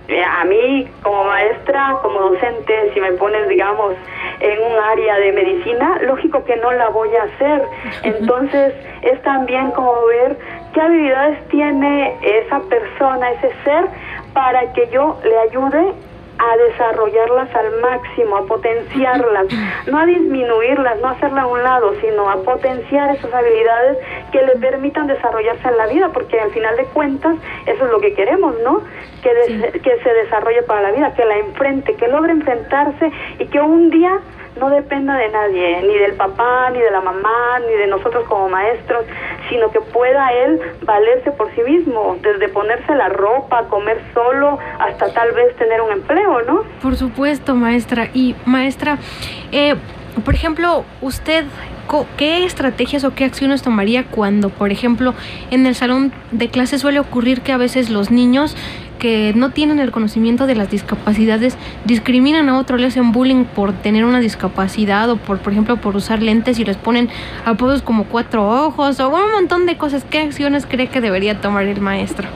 [0.08, 3.96] eh, a mí como maestra, como docente, si me pones digamos
[4.40, 7.64] en un área de medicina, lógico que no la voy a hacer.
[8.04, 10.38] Entonces es también como ver
[10.76, 13.86] qué habilidades tiene esa persona, ese ser,
[14.34, 15.94] para que yo le ayude
[16.38, 19.48] a desarrollarlas al máximo, a potenciarlas,
[19.88, 24.00] no a disminuirlas, no a hacerla a un lado, sino a potenciar esas habilidades
[24.34, 28.02] que le permitan desarrollarse en la vida, porque al final de cuentas eso es lo
[28.02, 28.82] que queremos, ¿no?
[29.24, 33.62] Que, que se desarrolle para la vida, que la enfrente, que logre enfrentarse y que
[33.62, 34.20] un día
[34.60, 38.50] no dependa de nadie, ni del papá, ni de la mamá, ni de nosotros como
[38.50, 39.06] maestros,
[39.50, 45.14] sino que pueda él valerse por sí mismo, desde ponerse la ropa, comer solo, hasta
[45.14, 46.64] tal vez tener un empleo, ¿no?
[46.82, 48.10] Por supuesto, maestra.
[48.14, 48.98] Y maestra,
[49.52, 49.76] eh,
[50.24, 51.46] por ejemplo, usted
[52.18, 55.14] ¿qué estrategias o qué acciones tomaría cuando, por ejemplo,
[55.52, 58.56] en el salón de clase suele ocurrir que a veces los niños
[59.06, 63.72] que no tienen el conocimiento de las discapacidades discriminan a otro, le hacen bullying por
[63.72, 67.10] tener una discapacidad o por, por ejemplo, por usar lentes y les ponen
[67.46, 70.04] apodos como cuatro ojos o un montón de cosas.
[70.06, 72.28] ¿Qué acciones cree que debería tomar el maestro?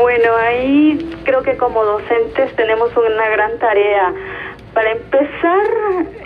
[0.00, 4.12] Bueno, ahí creo que como docentes tenemos una gran tarea.
[4.74, 5.62] Para empezar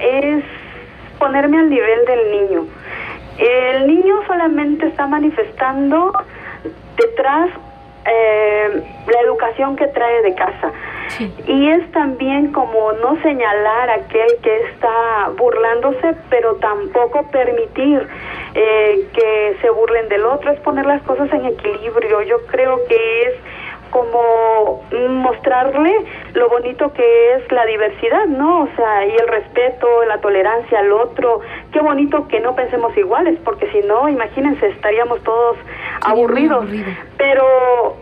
[0.00, 0.44] es
[1.18, 2.66] ponerme al nivel del niño.
[3.36, 6.10] El niño solamente está manifestando
[6.96, 7.50] detrás
[8.08, 10.72] eh, la educación que trae de casa.
[11.46, 18.06] Y es también como no señalar a aquel que está burlándose, pero tampoco permitir
[18.54, 22.22] eh, que se burlen del otro, es poner las cosas en equilibrio.
[22.22, 23.34] Yo creo que es
[23.90, 28.62] como mostrarle lo bonito que es la diversidad, ¿no?
[28.62, 31.40] O sea, y el respeto, la tolerancia al otro.
[31.72, 35.56] Qué bonito que no pensemos iguales, porque si no, imagínense, estaríamos todos
[36.02, 36.66] aburridos.
[37.16, 37.96] Pero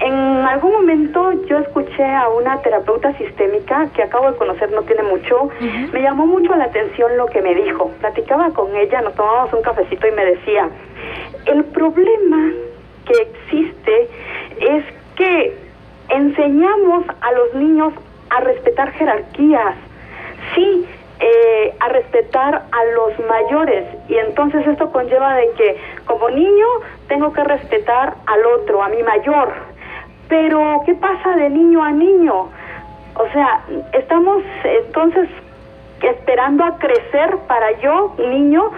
[0.00, 5.02] en algún momento yo escuché a una terapeuta sistémica que acabo de conocer no tiene
[5.04, 5.48] mucho,
[5.92, 7.90] me llamó mucho la atención lo que me dijo.
[8.00, 10.68] Platicaba con ella, nos tomábamos un cafecito y me decía,
[11.46, 12.52] el problema
[13.06, 14.08] que existe
[14.60, 14.84] es
[15.16, 15.56] que
[16.08, 17.92] enseñamos a los niños
[18.30, 19.74] a respetar jerarquías,
[20.54, 20.86] sí,
[21.20, 26.66] eh, a respetar a los mayores y entonces esto conlleva de que como niño
[27.08, 29.52] tengo que respetar al otro, a mi mayor,
[30.28, 32.48] pero ¿qué pasa de niño a niño?
[33.16, 33.60] O sea,
[33.92, 35.28] estamos entonces
[36.02, 38.70] esperando a crecer para yo, niño,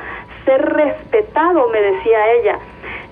[0.44, 2.58] ser respetado, me decía ella.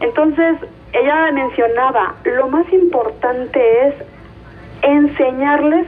[0.00, 0.56] Entonces,
[0.94, 3.94] ella mencionaba, lo más importante es
[4.82, 5.86] enseñarles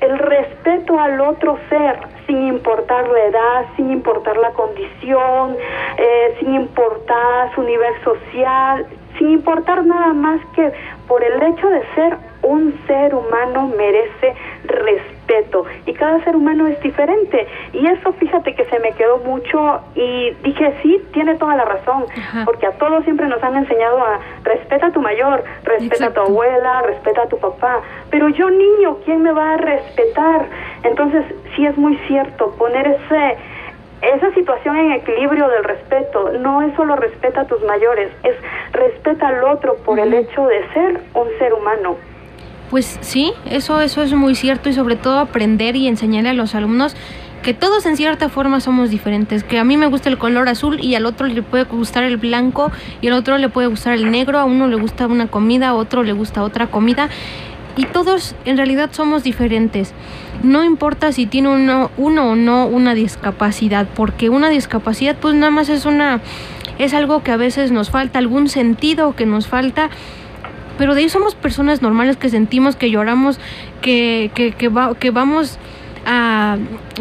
[0.00, 5.56] el respeto al otro ser, sin importar la edad, sin importar la condición,
[5.96, 8.86] eh, sin importar su nivel social,
[9.18, 10.72] sin importar nada más que
[11.08, 12.16] por el hecho de ser
[12.48, 14.34] un ser humano merece
[14.64, 15.64] respeto.
[15.86, 17.46] Y cada ser humano es diferente.
[17.72, 22.04] Y eso fíjate que se me quedó mucho y dije sí tiene toda la razón.
[22.44, 26.20] Porque a todos siempre nos han enseñado a respeta a tu mayor respeta a tu
[26.20, 27.80] abuela respeta a tu papá.
[28.10, 30.46] Pero yo niño quién me va a respetar
[30.82, 31.24] entonces
[31.54, 33.36] sí es muy cierto poner ese
[34.00, 38.36] esa situación en equilibrio del respeto no es solo respeta a tus mayores, es
[38.72, 41.96] respeta al otro por el hecho de ser un ser humano.
[42.70, 46.54] Pues sí, eso, eso es muy cierto y sobre todo aprender y enseñarle a los
[46.54, 46.94] alumnos
[47.42, 50.80] que todos en cierta forma somos diferentes, que a mí me gusta el color azul
[50.80, 54.10] y al otro le puede gustar el blanco y al otro le puede gustar el
[54.10, 57.08] negro, a uno le gusta una comida, a otro le gusta otra comida
[57.76, 59.94] y todos en realidad somos diferentes.
[60.42, 65.50] No importa si tiene uno, uno o no una discapacidad, porque una discapacidad pues nada
[65.50, 66.20] más es una
[66.78, 69.90] es algo que a veces nos falta, algún sentido que nos falta
[70.78, 73.38] pero de ahí somos personas normales que sentimos, que lloramos,
[73.82, 75.58] que, que, que, que vamos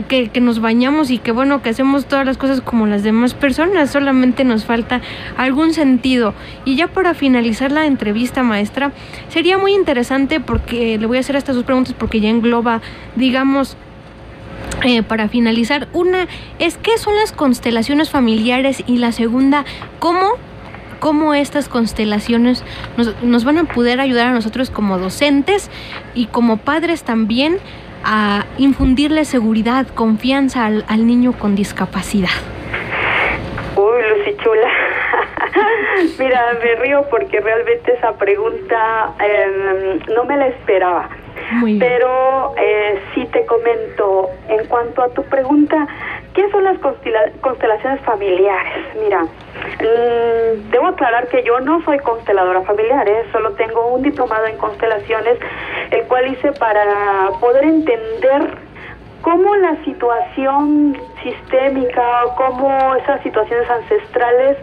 [0.09, 3.91] que, nos bañamos y que bueno, que hacemos todas las cosas como las demás personas,
[3.91, 5.01] solamente nos falta
[5.37, 6.33] algún sentido.
[6.65, 8.91] Y ya para finalizar la entrevista, maestra,
[9.29, 12.81] sería muy interesante porque le voy a hacer estas dos preguntas porque ya engloba,
[13.15, 13.77] digamos,
[14.83, 16.27] eh, para finalizar, una
[16.59, 19.63] es qué son las constelaciones familiares y la segunda,
[19.99, 20.33] cómo
[20.99, 22.63] cómo estas constelaciones
[22.97, 25.69] nos, nos, van a poder ayudar a nosotros como docentes
[26.13, 27.59] y como padres también
[28.03, 32.29] a infundirle seguridad, confianza al, niño con discapacidad?
[33.75, 34.69] Uy, Lucy Chula.
[36.19, 41.09] Mira, me río porque realmente esa pregunta em, no me la esperaba.
[41.79, 45.87] Pero eh, sí te comento, en cuanto a tu pregunta,
[46.37, 46.77] ¿qué son las
[47.41, 48.95] constelaciones familiares?
[49.01, 53.25] Mira, mm, debo aclarar que yo no soy consteladora familiar, ¿eh?
[53.31, 55.39] solo tengo un diplomado en constelaciones,
[55.89, 58.55] el cual hice para poder entender
[59.27, 64.55] cómo la situación sistémica o cómo esas situaciones ancestrales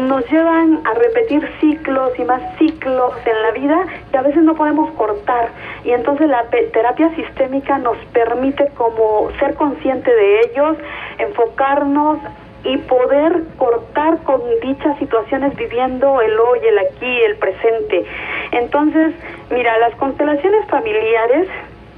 [0.00, 4.54] nos llevan a repetir ciclos y más ciclos en la vida y a veces no
[4.56, 5.48] podemos cortar.
[5.84, 10.76] Y entonces la terapia sistémica nos permite como ser consciente de ellos,
[11.16, 12.18] enfocarnos
[12.64, 18.04] y poder cortar con dichas situaciones viviendo el hoy, el aquí, el presente.
[18.52, 19.14] Entonces,
[19.50, 21.48] mira, las constelaciones familiares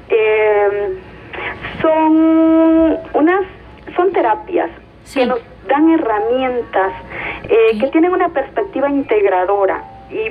[0.08, 1.00] eh,
[1.80, 3.42] son unas,
[3.96, 4.70] son terapias
[5.12, 6.92] que nos dan herramientas
[7.48, 9.82] eh, que tienen una perspectiva integradora.
[10.10, 10.30] Y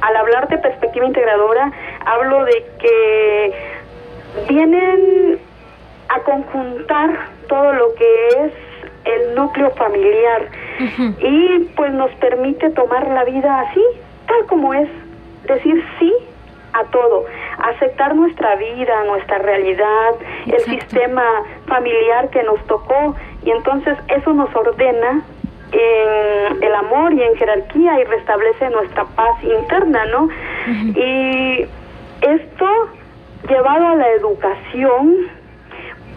[0.00, 1.72] al hablar de perspectiva integradora,
[2.04, 3.52] hablo de que
[4.48, 5.38] vienen
[6.08, 7.10] a conjuntar
[7.48, 8.52] todo lo que es
[9.04, 10.48] el núcleo familiar.
[11.20, 13.82] Y pues nos permite tomar la vida así,
[14.26, 14.88] tal como es,
[15.46, 16.12] decir sí
[16.72, 17.24] a todo,
[17.62, 20.14] aceptar nuestra vida, nuestra realidad,
[20.46, 21.24] el sistema
[21.66, 23.14] familiar que nos tocó.
[23.44, 25.22] Y entonces eso nos ordena
[25.72, 30.28] en el amor y en jerarquía y restablece nuestra paz interna, ¿no?
[30.66, 31.66] Y
[32.22, 32.66] esto
[33.48, 35.28] llevado a la educación,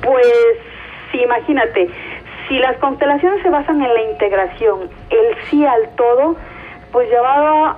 [0.02, 0.58] pues
[1.14, 1.90] imagínate,
[2.48, 6.36] si las constelaciones se basan en la integración, el sí al todo,
[6.92, 7.78] pues llevado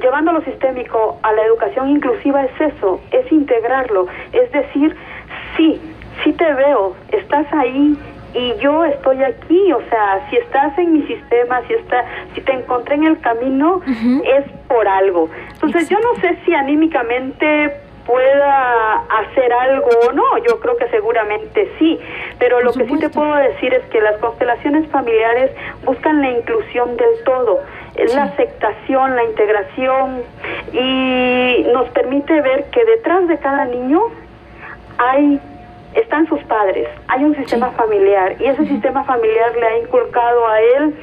[0.00, 4.94] llevando lo sistémico a la educación inclusiva es eso, es integrarlo, es decir,
[5.56, 5.80] sí,
[6.22, 7.98] sí te veo, estás ahí
[8.34, 12.04] y yo estoy aquí, o sea, si estás en mi sistema, si está,
[12.34, 15.30] si te encontré en el camino, es por algo.
[15.54, 21.70] Entonces yo no sé si anímicamente pueda hacer algo o no, yo creo que seguramente
[21.78, 21.98] sí,
[22.38, 25.50] pero lo que sí te puedo decir es que las constelaciones familiares
[25.84, 27.60] buscan la inclusión del todo,
[28.14, 30.22] la aceptación, la integración
[30.72, 34.02] y nos permite ver que detrás de cada niño
[34.98, 35.40] hay
[35.94, 40.60] están sus padres, hay un sistema familiar y ese sistema familiar le ha inculcado a
[40.60, 40.94] él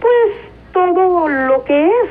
[0.00, 2.10] pues todo lo que es.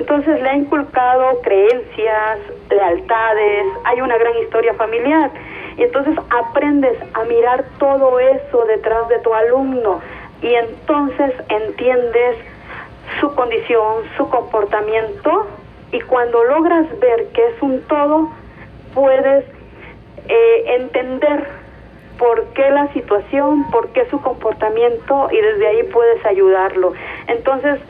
[0.00, 2.38] Entonces le ha inculcado creencias,
[2.70, 5.30] lealtades, hay una gran historia familiar.
[5.76, 10.00] Y entonces aprendes a mirar todo eso detrás de tu alumno
[10.42, 12.36] y entonces entiendes
[13.18, 15.46] su condición, su comportamiento
[15.92, 18.30] y cuando logras ver que es un todo,
[18.94, 19.44] puedes
[20.28, 21.48] eh, entender
[22.18, 26.92] por qué la situación, por qué su comportamiento y desde ahí puedes ayudarlo.
[27.26, 27.80] Entonces,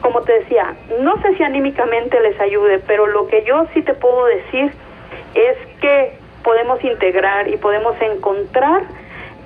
[0.00, 3.94] como te decía, no sé si anímicamente les ayude, pero lo que yo sí te
[3.94, 4.72] puedo decir
[5.34, 8.82] es que podemos integrar y podemos encontrar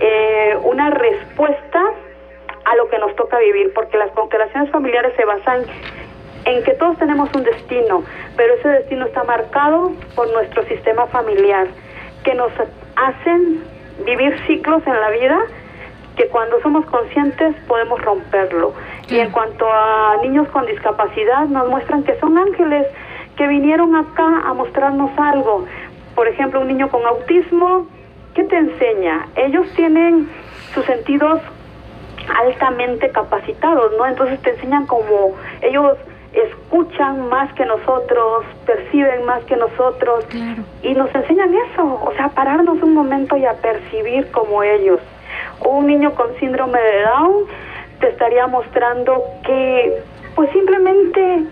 [0.00, 1.82] eh, una respuesta
[2.64, 5.62] a lo que nos toca vivir, porque las constelaciones familiares se basan
[6.44, 8.04] en que todos tenemos un destino,
[8.36, 11.68] pero ese destino está marcado por nuestro sistema familiar,
[12.22, 12.52] que nos
[12.96, 13.62] hacen
[14.04, 15.38] vivir ciclos en la vida
[16.16, 18.72] que cuando somos conscientes podemos romperlo.
[19.08, 22.86] Y en cuanto a niños con discapacidad, nos muestran que son ángeles
[23.36, 25.66] que vinieron acá a mostrarnos algo.
[26.14, 27.86] Por ejemplo, un niño con autismo,
[28.34, 29.26] ¿qué te enseña?
[29.34, 30.28] Ellos tienen
[30.72, 31.40] sus sentidos
[32.28, 34.06] altamente capacitados, ¿no?
[34.06, 35.96] Entonces te enseñan como ellos
[36.32, 40.26] escuchan más que nosotros, perciben más que nosotros
[40.82, 45.00] y nos enseñan eso, o sea, pararnos un momento y a percibir como ellos.
[45.64, 47.44] Un niño con síndrome de Down
[48.00, 50.02] te estaría mostrando que
[50.34, 51.44] pues simplemente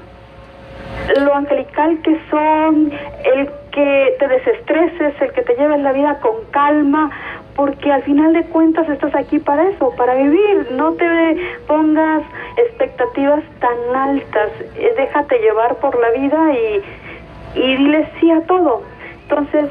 [1.20, 2.92] lo angelical que son,
[3.24, 7.10] el que te desestreses, el que te lleves la vida con calma,
[7.56, 10.68] porque al final de cuentas estás aquí para eso, para vivir.
[10.72, 11.36] No te
[11.66, 12.22] pongas
[12.56, 16.82] expectativas tan altas, eh, déjate llevar por la vida y,
[17.60, 18.82] y dile sí a todo.
[19.22, 19.70] Entonces,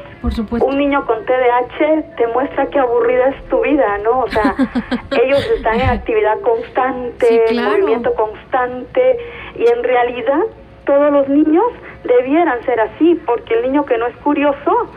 [0.60, 4.20] un niño con TDAH te muestra qué aburrida es tu vida, ¿no?
[4.20, 4.56] O sea,
[5.22, 9.18] ellos están en actividad constante, en movimiento constante,
[9.54, 10.40] y en realidad
[10.84, 11.66] todos los niños
[12.02, 14.90] debieran ser así, porque el niño que no es curioso,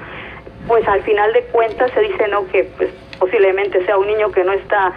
[0.68, 4.44] pues al final de cuentas se dice no que pues posiblemente sea un niño que
[4.44, 4.94] no está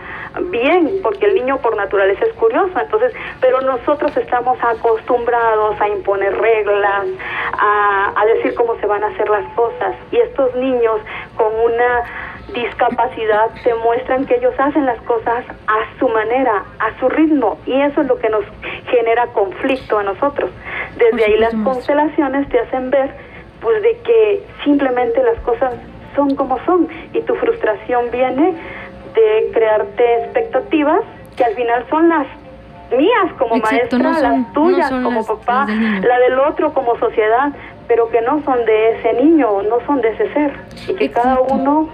[0.51, 6.37] bien, porque el niño por naturaleza es curioso, entonces, pero nosotros estamos acostumbrados a imponer
[6.37, 7.07] reglas,
[7.53, 11.01] a, a decir cómo se van a hacer las cosas, y estos niños
[11.37, 12.05] con una
[12.53, 18.01] discapacidad demuestran que ellos hacen las cosas a su manera, a su ritmo, y eso
[18.01, 18.45] es lo que nos
[18.91, 20.51] genera conflicto a nosotros.
[20.97, 23.28] Desde ahí las constelaciones te hacen ver
[23.61, 25.75] pues de que simplemente las cosas
[26.15, 28.55] son como son y tu frustración viene
[29.15, 31.03] de crearte expectativas
[31.37, 32.27] que al final son las
[32.97, 37.53] mías como maestra, las tuyas como papá, la del otro como sociedad,
[37.87, 40.53] pero que no son de ese niño, no son de ese ser.
[40.89, 41.89] Y que cada uno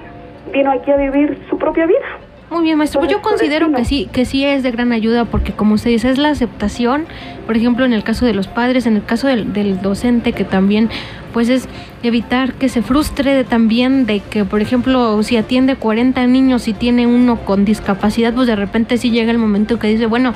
[0.52, 2.06] vino aquí a vivir su propia vida.
[2.50, 3.00] Muy bien, maestro.
[3.00, 6.10] Pues yo considero que sí, que sí es de gran ayuda porque como usted dice,
[6.10, 7.06] es la aceptación,
[7.46, 10.44] por ejemplo, en el caso de los padres, en el caso del, del docente, que
[10.44, 10.90] también
[11.32, 11.68] pues es
[12.02, 16.74] evitar que se frustre de, también de que, por ejemplo, si atiende 40 niños y
[16.74, 20.32] tiene uno con discapacidad, pues de repente sí llega el momento que dice, bueno,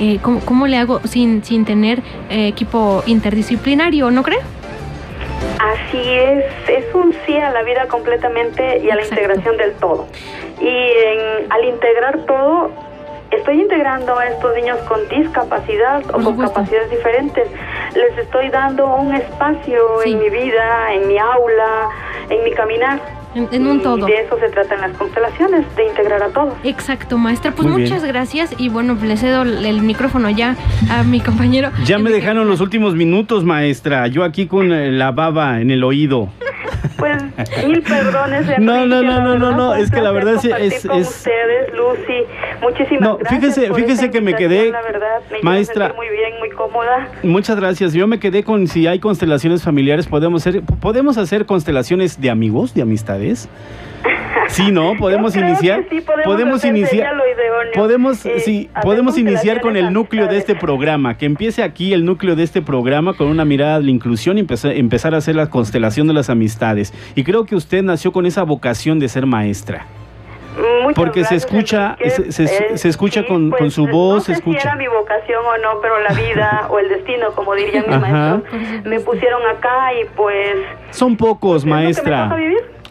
[0.00, 4.38] eh, ¿cómo, ¿cómo, le hago sin, sin tener eh, equipo interdisciplinario, no cree?
[5.58, 10.06] Así es, es un sí a la vida completamente y a la integración del todo.
[10.60, 12.70] Y en, al integrar todo,
[13.30, 17.48] estoy integrando a estos niños con discapacidad o con capacidades diferentes.
[17.94, 21.88] Les estoy dando un espacio en mi vida, en mi aula,
[22.28, 23.00] en mi caminar.
[23.36, 24.06] En, un todo.
[24.06, 26.54] De eso se tratan las constelaciones, de integrar a todos.
[26.64, 27.52] Exacto, maestra.
[27.52, 30.56] Pues muchas gracias y bueno, le cedo el micrófono ya
[30.90, 31.70] a mi compañero.
[31.84, 34.06] Ya me dejaron los últimos minutos, maestra.
[34.06, 36.30] Yo aquí con eh, la baba en el oído.
[36.96, 37.22] Pues
[37.66, 38.46] mil perdones.
[38.58, 40.44] No, no, no, no, no, no, es que la verdad es...
[40.44, 42.24] es, con ustedes, Lucy.
[42.62, 43.40] Muchísimas no, gracias.
[43.40, 45.92] Fíjese, por fíjese esta que me quedé, La verdad, me hizo maestra.
[45.94, 47.08] muy bien, muy cómoda.
[47.22, 47.92] Muchas gracias.
[47.92, 52.74] Yo me quedé con si hay constelaciones familiares, podemos hacer, podemos hacer constelaciones de amigos,
[52.74, 53.48] de amistades.
[54.48, 57.14] Sí, no, podemos Yo iniciar, sí, podemos hacer, iniciar,
[57.74, 62.04] podemos, Eh, sí, podemos iniciar con el núcleo de este programa, que empiece aquí el
[62.04, 65.34] núcleo de este programa con una mirada de la inclusión y empezar, empezar a hacer
[65.36, 66.92] la constelación de las amistades.
[67.14, 69.86] Y creo que usted nació con esa vocación de ser maestra.
[70.82, 74.14] Muchas Porque se escucha, se, se- Eh, se escucha sí, con, pues, con su voz,
[74.14, 74.68] no se sé si escucha.
[74.68, 78.42] era mi vocación o no, pero la vida o el destino, como dirían mis maestros,
[78.86, 80.56] me pusieron acá y pues...
[80.90, 82.36] Son pocos, ¿es lo que me maestra.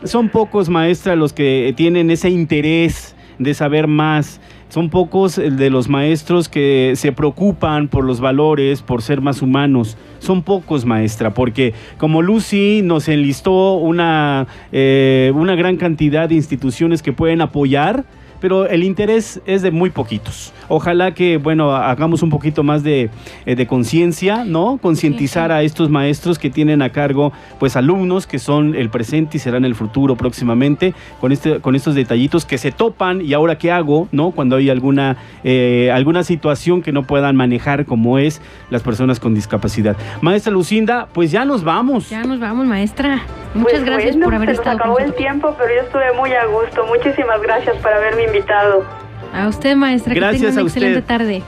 [0.03, 4.39] Son pocos, maestra, los que tienen ese interés de saber más.
[4.69, 9.41] Son pocos eh, de los maestros que se preocupan por los valores, por ser más
[9.41, 9.97] humanos.
[10.19, 17.01] Son pocos, maestra, porque como Lucy nos enlistó una, eh, una gran cantidad de instituciones
[17.01, 18.05] que pueden apoyar,
[18.41, 20.51] pero el interés es de muy poquitos.
[20.68, 23.09] Ojalá que, bueno, hagamos un poquito más de,
[23.45, 24.78] eh, de conciencia, ¿no?
[24.82, 29.39] Concientizar a estos maestros que tienen a cargo, pues, alumnos que son el presente y
[29.39, 33.72] serán el futuro próximamente, con, este, con estos detallitos que se topan y ahora qué
[33.72, 34.32] hago, ¿no?
[34.32, 39.34] Cuando hay alguna, eh, alguna situación que no puedan manejar como es las personas con
[39.34, 39.95] discapacidad.
[40.22, 42.09] Maestra Lucinda, pues ya nos vamos.
[42.09, 43.22] Ya nos vamos, maestra.
[43.53, 46.13] Muchas Pues gracias bueno, por haber se estado con acabó el tiempo, pero yo estuve
[46.18, 46.86] muy a gusto.
[46.86, 49.05] Muchísimas gracias por haberme invitado.
[49.36, 50.81] A usted, maestra, que Gracias tenga una a usted.
[50.81, 51.43] excelente tarde.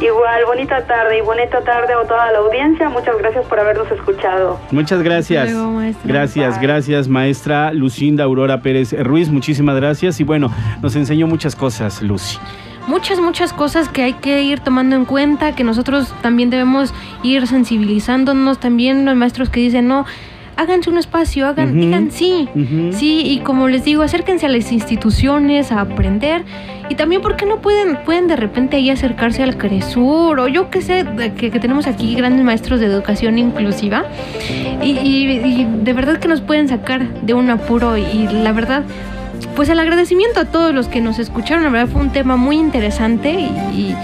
[0.00, 2.88] Igual, bonita tarde y bonita tarde a toda la audiencia.
[2.88, 4.58] Muchas gracias por habernos escuchado.
[4.70, 5.44] Muchas gracias.
[5.44, 6.12] Hasta luego, maestra.
[6.12, 6.66] Gracias, Bye.
[6.66, 9.28] gracias, maestra Lucinda Aurora Pérez Ruiz.
[9.30, 10.18] Muchísimas gracias.
[10.20, 10.50] Y bueno,
[10.82, 12.38] nos enseñó muchas cosas, Lucy.
[12.88, 17.46] Muchas, muchas cosas que hay que ir tomando en cuenta, que nosotros también debemos ir
[17.46, 18.58] sensibilizándonos.
[18.58, 20.04] También los maestros que dicen, no,
[20.62, 22.48] háganse un espacio, hagan, digan sí.
[22.92, 26.42] Sí, y como les digo, acérquense a las instituciones a aprender.
[26.88, 30.40] Y también, ¿por qué no pueden, pueden de repente ahí acercarse al CRESUR?
[30.40, 31.06] O yo qué sé,
[31.36, 34.04] que, que tenemos aquí grandes maestros de educación inclusiva.
[34.82, 37.96] Y, y- y de verdad que nos pueden sacar de un apuro.
[37.96, 38.82] Y la verdad,
[39.56, 41.64] pues el agradecimiento a todos los que nos escucharon.
[41.64, 43.44] La verdad fue un tema muy interesante y,
[43.78, 43.96] y-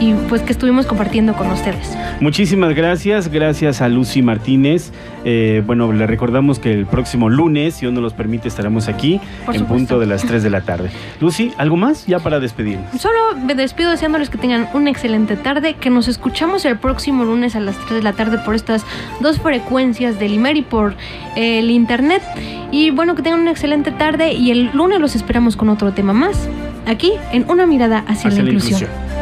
[0.00, 1.94] y, pues que estuvimos compartiendo con ustedes.
[2.20, 4.92] Muchísimas gracias, gracias a Lucy Martínez.
[5.26, 9.20] Eh, bueno, le recordamos que el próximo lunes, si Dios nos los permite, estaremos aquí
[9.46, 9.66] Por en supuesto.
[9.68, 10.90] punto de las 3 de la tarde.
[11.20, 12.06] Lucy, ¿algo más?
[12.06, 13.00] Ya para despedirnos.
[13.00, 17.56] Solo me despido deseándoles que tengan una excelente tarde, que nos escuchamos el próximo lunes
[17.56, 18.84] a las 3 de la tarde por estas
[19.20, 20.94] dos frecuencias del IMER y por
[21.36, 22.22] eh, el internet.
[22.70, 26.12] Y bueno, que tengan una excelente tarde y el lunes los esperamos con otro tema
[26.12, 26.48] más,
[26.86, 28.80] aquí en Una mirada hacia, Hacia la inclusión.
[28.82, 29.13] inclusión.